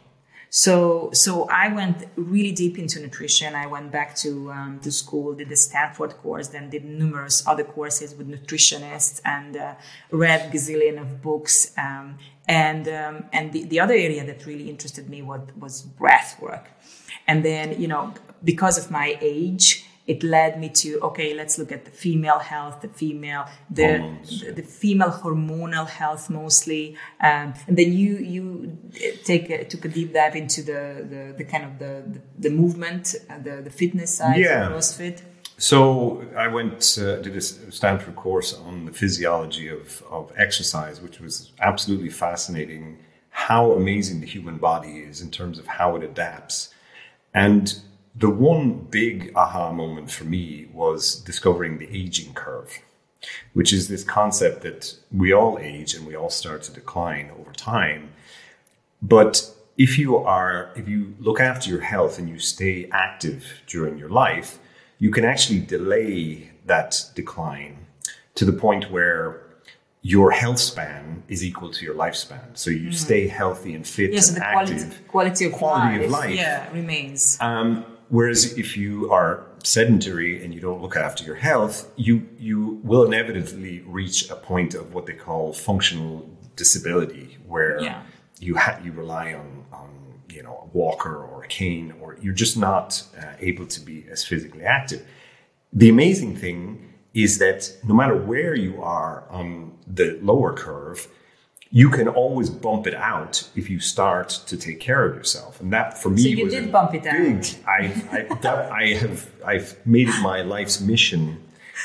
So, 0.49 1.11
so 1.13 1.49
I 1.51 1.69
went 1.69 2.07
really 2.17 2.53
deep 2.53 2.79
into 2.79 3.01
nutrition. 3.01 3.55
I 3.55 3.67
went 3.67 3.91
back 3.93 4.15
to 4.17 4.51
um, 4.53 4.81
to 4.85 4.91
school, 4.93 5.35
did 5.35 5.49
the 5.49 5.57
Stanford 5.57 6.13
course, 6.23 6.49
then 6.49 6.71
did 6.71 6.85
numerous 6.85 7.47
other 7.47 7.65
courses 7.65 8.15
with 8.15 8.29
nutritionists, 8.29 9.21
and 9.25 9.57
uh, 9.57 9.75
read 10.11 10.53
gazillion 10.53 11.01
of 11.01 11.21
books. 11.21 11.73
Um, 11.77 12.19
and 12.49 12.87
um, 12.89 13.25
and 13.33 13.53
the, 13.53 13.65
the 13.65 13.81
other 13.81 13.95
area 13.95 14.25
that 14.25 14.47
really 14.47 14.71
interested 14.71 15.11
me 15.11 15.21
was 15.21 15.43
was 15.59 15.83
breath 15.83 16.41
work. 16.41 16.71
And 17.27 17.45
then 17.45 17.79
you 17.83 17.89
know 17.89 18.15
because 18.45 18.79
of 18.79 18.91
my 18.91 19.19
age, 19.21 19.86
it 20.07 20.23
led 20.23 20.61
me 20.61 20.69
to 20.69 21.01
okay, 21.01 21.35
let's 21.35 21.59
look 21.59 21.73
at 21.73 21.85
the 21.85 21.91
female 21.91 22.39
health, 22.39 22.81
the 22.81 22.89
female 22.89 23.47
the 23.71 23.89
the, 24.45 24.53
the 24.53 24.63
female 24.63 25.11
hormonal 25.11 25.89
health 25.89 26.31
mostly, 26.31 26.97
um, 27.21 27.55
and 27.67 27.77
then 27.77 27.93
you 27.93 28.17
you 28.19 28.79
take 29.25 29.51
a, 29.51 29.65
took 29.65 29.85
a 29.85 29.89
deep 29.89 30.13
dive 30.15 30.37
into 30.37 30.63
the 30.63 31.05
the, 31.13 31.35
the 31.39 31.45
kind 31.45 31.65
of 31.65 31.79
the 31.79 31.93
the, 32.15 32.21
the 32.39 32.51
movement, 32.51 33.15
uh, 33.31 33.39
the 33.39 33.63
the 33.63 33.71
fitness 33.71 34.17
side, 34.17 34.39
Yeah. 34.39 34.67
of 34.67 34.73
CrossFit. 34.73 35.23
So 35.59 36.23
I 36.37 36.49
went 36.49 36.99
uh, 37.01 37.17
did 37.23 37.35
a 37.37 37.41
Stanford 37.41 38.15
course 38.15 38.53
on 38.55 38.85
the 38.85 38.93
physiology 38.93 39.69
of, 39.69 40.03
of 40.11 40.31
exercise, 40.37 41.01
which 41.01 41.19
was 41.21 41.51
absolutely 41.61 42.11
fascinating. 42.11 42.99
How 43.31 43.73
amazing 43.73 44.21
the 44.21 44.27
human 44.27 44.59
body 44.59 44.99
is 44.99 45.21
in 45.21 45.31
terms 45.31 45.59
of 45.59 45.67
how 45.67 45.97
it 45.97 46.03
adapts, 46.03 46.75
and 47.35 47.81
the 48.19 48.31
one 48.31 48.75
big 48.91 49.33
aha 49.37 49.73
moment 49.73 50.11
for 50.11 50.25
me 50.25 50.69
was 50.73 51.17
discovering 51.17 51.79
the 51.79 51.89
aging 51.95 52.33
curve, 52.35 52.79
which 53.53 53.73
is 53.73 53.89
this 53.89 54.05
concept 54.05 54.63
that 54.63 54.95
we 55.13 55.33
all 55.33 55.59
age 55.59 55.95
and 55.95 56.07
we 56.07 56.15
all 56.17 56.31
start 56.31 56.63
to 56.65 56.73
decline 56.73 57.31
over 57.39 57.53
time. 57.53 58.11
But 59.03 59.51
if 59.77 59.99
you 59.99 60.17
are, 60.17 60.71
if 60.77 60.89
you 60.89 61.15
look 61.21 61.41
after 61.41 61.69
your 61.69 61.83
health 61.83 62.19
and 62.19 62.29
you 62.29 62.39
stay 62.39 62.89
active 62.93 63.45
during 63.67 63.99
your 63.99 64.09
life, 64.09 64.59
you 64.99 65.11
can 65.11 65.25
actually 65.25 65.61
delay 65.61 66.51
that 66.65 67.05
decline 67.15 67.77
to 68.35 68.45
the 68.47 68.53
point 68.53 68.91
where 68.91 69.43
your 70.01 70.31
health 70.31 70.59
span 70.59 71.23
is 71.29 71.45
equal 71.45 71.71
to 71.71 71.85
your 71.85 71.95
lifespan. 71.95 72.57
So 72.57 72.71
you 72.71 72.93
stay 72.93 73.27
healthy 73.29 73.75
and 73.75 73.87
fit 73.87 74.13
Yes, 74.13 74.29
and 74.29 74.37
the 74.37 74.41
quality 74.41 74.85
quality 75.09 75.45
of 75.47 75.53
Quality 75.53 75.97
life, 75.99 76.05
of 76.05 76.11
life. 76.11 76.35
yeah, 76.37 76.73
remains. 76.73 77.37
Um, 77.41 77.85
whereas 78.09 78.57
if 78.59 78.77
you 78.77 79.11
are 79.13 79.45
sedentary 79.63 80.45
and 80.45 80.55
you 80.55 80.61
don't 80.61 80.81
look 80.83 80.97
after 80.97 81.25
your 81.25 81.35
health, 81.37 81.91
you 81.97 82.27
you 82.39 82.81
will 82.85 83.05
inevitably 83.05 83.81
reach 83.87 84.31
a 84.31 84.37
point 84.37 84.75
of 84.75 84.95
what 84.95 85.07
they 85.07 85.13
call 85.15 85.53
functional 85.53 86.29
disability, 86.57 87.39
where 87.47 87.81
Yeah. 87.81 88.03
you 88.41 88.57
ha- 88.57 88.79
you 88.85 88.93
rely 88.93 89.35
on 89.35 89.65
on 89.73 89.89
you 90.35 90.43
know 90.43 90.57
a 90.73 90.77
walker 90.77 91.17
or 91.31 91.45
a 91.45 91.49
cane, 91.49 91.93
or 92.01 92.17
you're 92.23 92.35
just 92.45 92.57
not 92.57 93.03
uh, 93.21 93.33
able 93.41 93.67
to 93.67 93.81
be 93.81 94.05
as 94.11 94.25
physically 94.25 94.63
active. 94.65 95.03
The 95.73 95.89
amazing 95.89 96.37
thing 96.37 96.63
is 97.15 97.39
that 97.39 97.61
no 97.89 97.95
matter 97.95 98.17
where 98.17 98.55
you 98.55 98.83
are 98.83 99.25
on 99.31 99.73
the 99.87 100.19
lower 100.23 100.53
curve, 100.53 101.09
you 101.71 101.91
can 101.91 102.09
always 102.09 102.49
bump 102.49 102.87
it 102.87 102.95
out 102.95 103.49
if 103.57 103.69
you 103.69 103.81
start 103.81 104.29
to 104.47 104.57
take 104.57 104.81
care 104.81 105.05
of 105.05 105.17
yourself. 105.17 105.61
And 105.61 105.73
that 105.73 106.01
for 106.01 106.11
me 106.11 106.23
So 106.23 106.29
you 106.29 106.45
was 106.45 106.55
did 106.55 106.73
bump 106.73 106.95
it 106.95 107.07
out. 107.07 107.17
big, 107.17 107.45
I, 107.67 108.29
I, 108.31 108.35
that, 108.37 108.71
I 108.71 108.87
have 108.95 109.31
I've 109.45 109.87
made 109.87 110.09
it 110.09 110.21
my 110.23 110.43
life's 110.43 110.81
mission, 110.81 111.43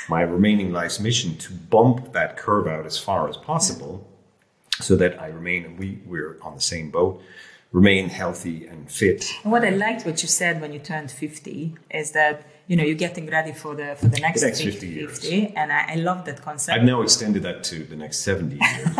my 0.07 0.21
remaining 0.21 0.71
life's 0.71 0.99
mission 0.99 1.37
to 1.37 1.53
bump 1.53 2.13
that 2.13 2.37
curve 2.37 2.67
out 2.67 2.85
as 2.85 2.97
far 2.97 3.27
as 3.27 3.37
possible 3.37 4.07
so 4.79 4.95
that 4.95 5.21
I 5.21 5.27
remain 5.27 5.65
and 5.65 5.79
we, 5.79 5.99
we're 6.05 6.37
on 6.41 6.55
the 6.55 6.61
same 6.61 6.89
boat, 6.91 7.21
remain 7.71 8.09
healthy 8.09 8.67
and 8.67 8.89
fit. 8.89 9.25
And 9.43 9.51
what 9.51 9.63
I 9.63 9.69
liked 9.69 10.05
what 10.05 10.21
you 10.21 10.27
said 10.27 10.61
when 10.61 10.73
you 10.73 10.79
turned 10.79 11.11
50 11.11 11.75
is 11.89 12.11
that 12.11 12.45
you 12.71 12.77
know 12.77 12.85
you're 12.85 13.03
getting 13.07 13.27
ready 13.27 13.51
for 13.51 13.75
the 13.75 13.97
for 13.99 14.07
the 14.07 14.21
next, 14.21 14.39
The 14.39 14.47
next 14.47 14.61
50, 14.61 14.71
50 14.71 14.87
years. 14.87 15.19
50, 15.19 15.55
and 15.57 15.73
I, 15.73 15.81
I 15.89 15.95
love 15.95 16.23
that 16.27 16.41
concept. 16.41 16.73
I've 16.77 16.85
now 16.85 17.01
extended 17.01 17.43
that 17.43 17.65
to 17.65 17.83
the 17.83 17.97
next 17.97 18.19
70 18.19 18.55
years. 18.55 18.87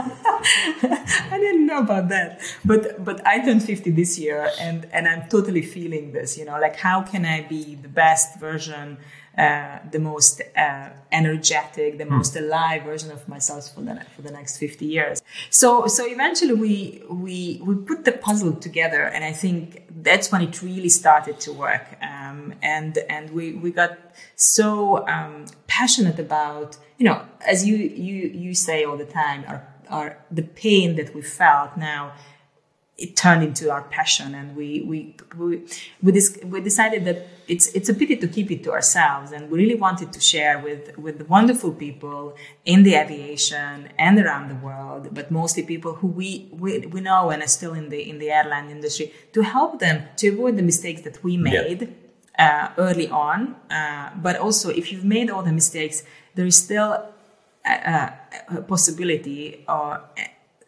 I 1.34 1.38
didn't 1.39 1.65
know 1.67 1.79
about 1.79 2.10
that, 2.10 2.41
but 2.65 2.81
but 3.07 3.25
I 3.25 3.39
turned 3.45 3.63
50 3.63 3.91
this 3.91 4.19
year, 4.19 4.49
and 4.60 4.79
and 4.91 5.07
I'm 5.07 5.23
totally 5.29 5.62
feeling 5.62 6.12
this. 6.12 6.38
You 6.38 6.43
know, 6.43 6.60
like 6.60 6.75
how 6.75 7.01
can 7.01 7.23
I 7.25 7.43
be 7.43 7.75
the 7.75 7.88
best 7.88 8.41
version, 8.41 8.97
uh, 9.38 9.79
the 9.89 9.99
most 9.99 10.41
uh, 10.57 10.89
energetic, 11.10 11.97
the 11.97 12.10
most 12.17 12.36
alive 12.36 12.84
version 12.84 13.10
of 13.12 13.25
myself 13.29 13.73
for 13.73 13.84
the 13.88 13.95
for 14.13 14.21
the 14.21 14.31
next 14.31 14.57
50 14.57 14.86
years? 14.86 15.21
So 15.49 15.88
so 15.88 16.05
eventually 16.05 16.55
we 16.65 17.03
we 17.10 17.62
we 17.63 17.75
put 17.75 18.03
the 18.03 18.12
puzzle 18.27 18.53
together, 18.67 19.03
and 19.03 19.23
I 19.23 19.31
think 19.31 19.62
that's 20.03 20.29
when 20.29 20.41
it 20.41 20.62
really 20.62 20.89
started 20.89 21.39
to 21.45 21.53
work. 21.53 21.88
Um, 22.31 22.53
and 22.61 22.97
and 23.09 23.29
we 23.31 23.53
we 23.53 23.71
got 23.71 23.97
so 24.35 25.07
um, 25.07 25.45
passionate 25.67 26.19
about 26.19 26.77
you 26.97 27.05
know 27.05 27.21
as 27.45 27.65
you 27.67 27.75
you 27.75 28.27
you 28.43 28.53
say 28.53 28.83
all 28.83 28.97
the 28.97 29.05
time 29.05 29.43
our 29.47 29.67
our 29.89 30.17
the 30.31 30.43
pain 30.43 30.95
that 30.95 31.13
we 31.15 31.21
felt 31.21 31.77
now 31.77 32.13
it 33.01 33.15
turned 33.15 33.43
into 33.43 33.71
our 33.71 33.81
passion. 33.83 34.35
And 34.35 34.55
we 34.55 34.81
we 34.81 35.15
we 35.37 35.63
we, 36.01 36.11
dis- 36.11 36.37
we 36.43 36.61
decided 36.61 37.05
that 37.05 37.27
it's 37.47 37.67
it's 37.77 37.89
a 37.89 37.93
pity 37.93 38.15
to 38.17 38.27
keep 38.27 38.51
it 38.51 38.63
to 38.65 38.71
ourselves. 38.71 39.31
And 39.31 39.49
we 39.49 39.59
really 39.59 39.75
wanted 39.75 40.13
to 40.13 40.19
share 40.19 40.59
with 40.59 40.97
with 40.97 41.17
the 41.17 41.25
wonderful 41.25 41.71
people 41.71 42.35
in 42.65 42.83
the 42.83 42.95
aviation 42.95 43.89
and 43.97 44.19
around 44.19 44.49
the 44.49 44.55
world 44.55 45.09
but 45.13 45.31
mostly 45.31 45.63
people 45.63 45.93
who 45.95 46.07
we 46.07 46.47
we, 46.51 46.79
we 46.79 47.01
know 47.01 47.29
and 47.31 47.41
are 47.41 47.47
still 47.47 47.73
in 47.73 47.89
the 47.89 48.09
in 48.09 48.19
the 48.19 48.29
airline 48.29 48.69
industry 48.69 49.11
to 49.33 49.41
help 49.41 49.79
them 49.79 50.03
to 50.15 50.29
avoid 50.29 50.57
the 50.57 50.61
mistakes 50.61 51.01
that 51.01 51.23
we 51.23 51.37
made 51.37 51.93
uh, 52.37 52.69
early 52.77 53.09
on 53.09 53.55
uh, 53.69 54.09
but 54.21 54.35
also 54.37 54.69
if 54.69 54.91
you've 54.91 55.05
made 55.05 55.29
all 55.29 55.43
the 55.43 55.51
mistakes 55.51 56.03
there 56.35 56.45
is 56.45 56.57
still 56.57 57.11
a, 57.65 58.13
a 58.55 58.61
possibility 58.61 59.63
or, 59.67 60.01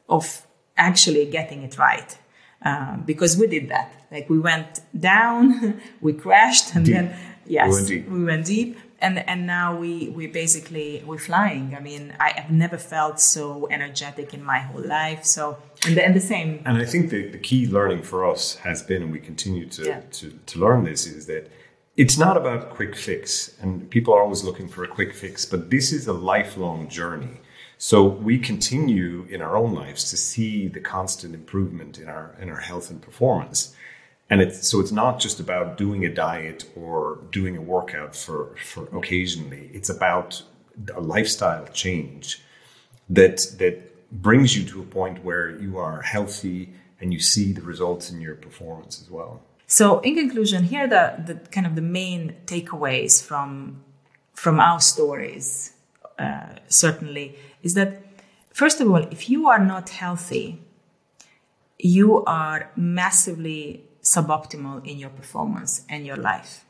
of 0.09 0.45
actually 0.77 1.25
getting 1.25 1.63
it 1.63 1.77
right. 1.77 2.17
Um, 2.65 3.03
because 3.05 3.37
we 3.37 3.47
did 3.47 3.69
that. 3.69 4.05
Like 4.09 4.29
we 4.29 4.39
went 4.39 4.79
down, 4.97 5.81
we 6.01 6.13
crashed, 6.13 6.75
and 6.75 6.85
Deep. 6.85 6.95
then 6.95 7.15
yes, 7.45 7.67
We 7.69 7.73
went 7.75 7.87
deep. 7.87 8.09
we 8.09 8.23
went 8.23 8.45
deep, 8.45 8.77
and 8.99 9.19
and 9.29 9.45
now 9.47 9.75
we 9.75 10.09
we 10.09 10.27
basically 10.27 11.03
we're 11.05 11.17
flying. 11.31 11.75
I 11.75 11.79
mean, 11.79 12.13
I 12.19 12.29
have 12.41 12.51
never 12.51 12.77
felt 12.77 13.19
so 13.19 13.67
energetic 13.69 14.33
in 14.33 14.43
my 14.43 14.59
whole 14.59 14.85
life. 14.85 15.23
So 15.25 15.57
and 15.85 15.95
the, 15.97 16.05
and 16.05 16.15
the 16.15 16.21
same. 16.21 16.61
And 16.65 16.77
I 16.77 16.85
think 16.85 17.09
the, 17.09 17.27
the 17.29 17.37
key 17.39 17.67
learning 17.67 18.03
for 18.03 18.25
us 18.29 18.55
has 18.57 18.81
been, 18.81 19.01
and 19.03 19.11
we 19.11 19.19
continue 19.19 19.65
to, 19.69 19.83
Yeah. 19.83 20.01
to, 20.19 20.31
to 20.45 20.59
learn 20.59 20.83
this, 20.85 21.05
is 21.05 21.25
that 21.27 21.49
it's 21.97 22.17
not 22.17 22.37
about 22.37 22.69
quick 22.69 22.95
fix. 22.95 23.55
And 23.61 23.89
people 23.89 24.13
are 24.13 24.21
always 24.21 24.43
looking 24.43 24.67
for 24.69 24.83
a 24.83 24.87
quick 24.87 25.13
fix, 25.13 25.45
but 25.45 25.69
this 25.69 25.91
is 25.91 26.07
a 26.07 26.13
lifelong 26.13 26.87
journey. 26.89 27.41
So 27.77 28.03
we 28.07 28.39
continue 28.39 29.27
in 29.29 29.41
our 29.41 29.57
own 29.57 29.73
lives 29.73 30.09
to 30.11 30.17
see 30.17 30.69
the 30.69 30.79
constant 30.79 31.35
improvement 31.35 31.99
in 31.99 32.07
our 32.07 32.33
in 32.41 32.49
our 32.49 32.61
health 32.69 32.89
and 32.89 33.01
performance. 33.01 33.75
And 34.29 34.41
it's, 34.41 34.67
so 34.67 34.79
it's 34.79 34.91
not 34.91 35.19
just 35.19 35.39
about 35.39 35.77
doing 35.77 36.05
a 36.05 36.13
diet 36.13 36.65
or 36.75 37.19
doing 37.31 37.57
a 37.57 37.61
workout 37.61 38.15
for, 38.15 38.55
for 38.57 38.85
occasionally. 38.97 39.69
It's 39.73 39.89
about 39.89 40.41
a 40.95 41.01
lifestyle 41.01 41.67
change 41.67 42.41
that 43.09 43.45
that 43.59 43.93
brings 44.11 44.55
you 44.55 44.63
to 44.69 44.81
a 44.81 44.85
point 44.85 45.23
where 45.23 45.49
you 45.59 45.77
are 45.77 46.01
healthy 46.01 46.73
and 46.99 47.13
you 47.13 47.19
see 47.19 47.51
the 47.51 47.61
results 47.61 48.11
in 48.11 48.21
your 48.21 48.35
performance 48.35 49.01
as 49.01 49.09
well. 49.09 49.41
So, 49.67 49.99
in 50.01 50.15
conclusion, 50.15 50.63
here 50.63 50.87
the, 50.87 51.23
the 51.25 51.35
kind 51.49 51.65
of 51.65 51.75
the 51.75 51.81
main 51.81 52.35
takeaways 52.45 53.23
from 53.23 53.83
from 54.33 54.59
our 54.59 54.79
stories. 54.79 55.73
Uh, 56.17 56.55
certainly, 56.67 57.35
is 57.63 57.73
that 57.73 58.03
first 58.51 58.79
of 58.81 58.89
all, 58.89 59.03
if 59.11 59.29
you 59.29 59.47
are 59.47 59.59
not 59.59 59.89
healthy, 59.89 60.61
you 61.79 62.23
are 62.25 62.69
massively 62.75 63.83
suboptimal 64.03 64.85
in 64.85 64.97
your 64.97 65.09
performance 65.09 65.85
and 65.89 66.05
your 66.05 66.17
life. 66.17 66.65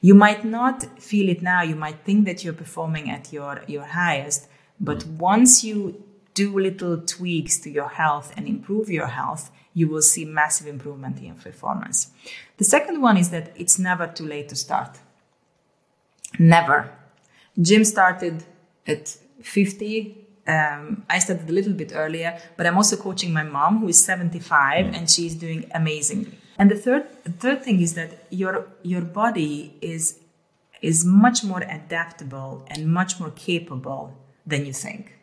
You 0.00 0.14
might 0.14 0.44
not 0.44 1.00
feel 1.00 1.28
it 1.28 1.42
now. 1.42 1.62
You 1.62 1.76
might 1.76 2.04
think 2.04 2.24
that 2.24 2.42
you're 2.42 2.54
performing 2.54 3.10
at 3.10 3.32
your, 3.32 3.62
your 3.66 3.84
highest, 3.84 4.48
but 4.80 5.00
mm. 5.00 5.16
once 5.18 5.62
you 5.62 6.02
do 6.34 6.58
little 6.58 6.98
tweaks 7.02 7.58
to 7.58 7.70
your 7.70 7.88
health 7.88 8.32
and 8.36 8.46
improve 8.48 8.88
your 8.88 9.08
health, 9.08 9.50
you 9.74 9.88
will 9.88 10.02
see 10.02 10.24
massive 10.24 10.66
improvement 10.66 11.20
in 11.20 11.34
performance. 11.34 12.10
The 12.56 12.64
second 12.64 13.00
one 13.02 13.16
is 13.16 13.30
that 13.30 13.52
it's 13.56 13.78
never 13.78 14.06
too 14.06 14.26
late 14.26 14.48
to 14.48 14.56
start. 14.56 14.98
Never. 16.38 16.90
Jim 17.60 17.84
started 17.84 18.44
at 18.86 19.16
50. 19.42 20.16
Um, 20.46 21.04
I 21.08 21.18
started 21.18 21.48
a 21.48 21.52
little 21.52 21.74
bit 21.74 21.92
earlier, 21.94 22.40
but 22.56 22.66
I'm 22.66 22.76
also 22.76 22.96
coaching 22.96 23.32
my 23.32 23.42
mom 23.42 23.78
who 23.80 23.88
is 23.88 24.02
75 24.02 24.86
mm. 24.86 24.96
and 24.96 25.10
she's 25.10 25.34
doing 25.34 25.70
amazingly. 25.74 26.39
And 26.60 26.70
the 26.70 26.76
third 26.76 27.04
third 27.44 27.64
thing 27.64 27.80
is 27.80 27.94
that 27.94 28.10
your 28.28 28.66
your 28.82 29.00
body 29.00 29.78
is 29.80 30.18
is 30.82 31.06
much 31.06 31.42
more 31.42 31.62
adaptable 31.62 32.66
and 32.68 32.92
much 32.92 33.18
more 33.18 33.30
capable 33.30 34.12
than 34.46 34.66
you 34.66 34.74
think. 34.74 35.14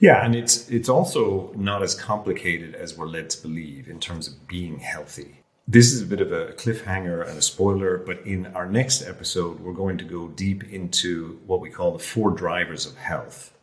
Yeah, 0.00 0.24
and 0.24 0.34
it's 0.34 0.68
it's 0.68 0.88
also 0.88 1.52
not 1.54 1.80
as 1.84 1.94
complicated 1.94 2.74
as 2.74 2.98
we're 2.98 3.06
led 3.06 3.30
to 3.30 3.40
believe 3.40 3.88
in 3.88 4.00
terms 4.00 4.26
of 4.26 4.48
being 4.48 4.80
healthy. 4.80 5.30
This 5.68 5.92
is 5.92 6.02
a 6.02 6.06
bit 6.06 6.20
of 6.20 6.32
a 6.32 6.46
cliffhanger 6.54 7.24
and 7.28 7.38
a 7.38 7.42
spoiler, 7.42 7.98
but 7.98 8.18
in 8.26 8.46
our 8.56 8.66
next 8.66 9.02
episode, 9.02 9.60
we're 9.60 9.80
going 9.84 9.98
to 9.98 10.04
go 10.04 10.26
deep 10.26 10.64
into 10.72 11.38
what 11.46 11.60
we 11.60 11.70
call 11.70 11.92
the 11.92 12.06
four 12.12 12.32
drivers 12.32 12.84
of 12.84 12.96
health, 12.96 13.56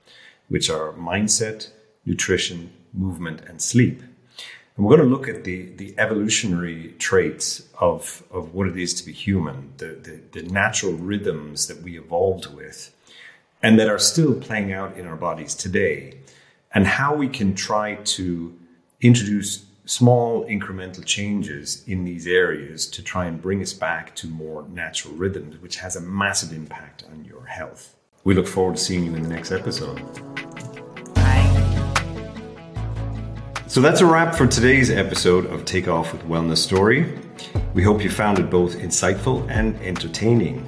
which 0.48 0.70
are 0.70 0.94
mindset, 0.94 1.72
nutrition, 2.06 2.72
movement, 2.94 3.42
and 3.50 3.62
sleep. 3.62 4.02
And 4.80 4.88
we're 4.88 4.96
going 4.96 5.10
to 5.10 5.14
look 5.14 5.28
at 5.28 5.44
the, 5.44 5.64
the 5.76 5.94
evolutionary 5.98 6.96
traits 7.00 7.68
of, 7.82 8.24
of 8.32 8.54
what 8.54 8.66
it 8.66 8.78
is 8.78 8.94
to 8.94 9.06
be 9.06 9.12
human, 9.12 9.74
the, 9.76 9.88
the, 9.88 10.40
the 10.40 10.48
natural 10.50 10.94
rhythms 10.94 11.68
that 11.68 11.82
we 11.82 12.00
evolved 12.00 12.56
with, 12.56 12.96
and 13.62 13.78
that 13.78 13.90
are 13.90 14.00
still 14.00 14.34
playing 14.34 14.72
out 14.72 14.96
in 14.96 15.06
our 15.06 15.18
bodies 15.18 15.54
today 15.54 16.20
and 16.74 16.88
how 16.88 17.14
we 17.14 17.28
can 17.28 17.56
try 17.56 17.96
to 17.96 18.58
introduce 19.02 19.66
small 19.84 20.46
incremental 20.46 21.04
changes 21.04 21.84
in 21.86 22.06
these 22.06 22.26
areas 22.26 22.88
to 22.88 23.04
try 23.04 23.26
and 23.26 23.42
bring 23.42 23.62
us 23.62 23.74
back 23.74 24.16
to 24.16 24.28
more 24.28 24.66
natural 24.70 25.14
rhythms, 25.14 25.62
which 25.62 25.76
has 25.76 25.98
a 25.98 26.02
massive 26.02 26.54
impact 26.54 27.04
on 27.12 27.26
your 27.26 27.44
health. 27.48 27.98
We 28.24 28.34
look 28.34 28.48
forward 28.48 28.78
to 28.78 28.82
seeing 28.82 29.04
you 29.04 29.14
in 29.14 29.24
the 29.24 29.28
next 29.28 29.52
episode. 29.52 30.02
So 33.70 33.82
that's 33.82 34.02
a 34.02 34.06
wrap 34.08 34.34
for 34.34 34.48
today's 34.48 34.90
episode 34.90 35.46
of 35.46 35.64
Take 35.64 35.88
Off 35.88 36.12
with 36.12 36.24
Wellnesstory. 36.24 37.24
We 37.76 37.84
hope 37.84 38.04
you 38.04 38.10
found 38.10 38.40
it 38.40 38.50
both 38.50 38.78
insightful 38.78 39.48
and 39.48 39.76
entertaining. 39.82 40.66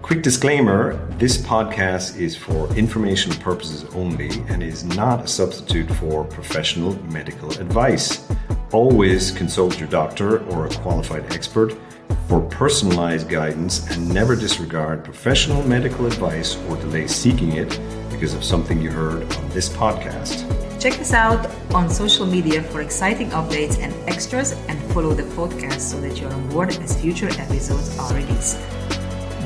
Quick 0.00 0.22
disclaimer 0.22 0.94
this 1.18 1.36
podcast 1.36 2.18
is 2.18 2.34
for 2.34 2.74
informational 2.76 3.36
purposes 3.42 3.84
only 3.94 4.30
and 4.48 4.62
is 4.62 4.84
not 4.84 5.22
a 5.22 5.26
substitute 5.26 5.90
for 5.96 6.24
professional 6.24 6.94
medical 7.10 7.50
advice. 7.60 8.26
Always 8.72 9.30
consult 9.30 9.78
your 9.78 9.90
doctor 9.90 10.42
or 10.46 10.64
a 10.64 10.70
qualified 10.76 11.30
expert 11.30 11.76
for 12.26 12.40
personalized 12.40 13.28
guidance 13.28 13.86
and 13.90 14.08
never 14.14 14.34
disregard 14.34 15.04
professional 15.04 15.62
medical 15.68 16.06
advice 16.06 16.56
or 16.70 16.78
delay 16.78 17.06
seeking 17.06 17.52
it 17.52 17.78
because 18.10 18.32
of 18.32 18.42
something 18.42 18.80
you 18.80 18.90
heard 18.90 19.30
on 19.36 19.48
this 19.50 19.68
podcast. 19.68 20.63
Check 20.84 21.00
us 21.00 21.14
out 21.14 21.50
on 21.72 21.88
social 21.88 22.26
media 22.26 22.62
for 22.62 22.82
exciting 22.82 23.30
updates 23.30 23.78
and 23.78 23.94
extras 24.06 24.52
and 24.68 24.78
follow 24.92 25.14
the 25.14 25.22
podcast 25.32 25.80
so 25.80 25.98
that 26.02 26.20
you're 26.20 26.30
on 26.30 26.46
board 26.50 26.76
as 26.76 27.00
future 27.00 27.30
episodes 27.40 27.98
are 27.98 28.14
released. 28.14 28.60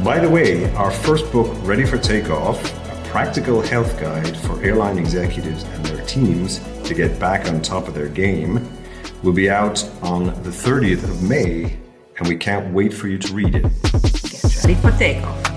By 0.03 0.19
the 0.19 0.29
way, 0.29 0.69
our 0.75 0.91
first 0.91 1.31
book, 1.31 1.57
Ready 1.63 1.87
for 1.87 1.97
Takeoff, 1.97 2.61
a 2.91 3.09
practical 3.11 3.61
health 3.61 4.01
guide 4.01 4.37
for 4.39 4.61
airline 4.65 4.99
executives 4.99 5.63
and 5.63 5.87
their 5.87 6.05
teams 6.07 6.59
to 6.83 6.93
get 6.93 7.21
back 7.21 7.47
on 7.47 7.63
top 7.63 7.87
of 7.87 7.95
their 7.95 8.09
game, 8.09 8.69
will 9.23 9.33
be 9.33 9.49
out 9.49 9.89
on 10.03 10.25
the 10.43 10.51
30th 10.51 11.05
of 11.05 11.23
May, 11.23 11.79
and 12.19 12.27
we 12.27 12.35
can't 12.35 12.75
wait 12.75 12.93
for 12.93 13.07
you 13.07 13.17
to 13.17 13.33
read 13.33 13.55
it. 13.55 13.63
Get 13.63 14.65
ready 14.65 14.75
for 14.75 14.91
takeoff. 14.99 15.48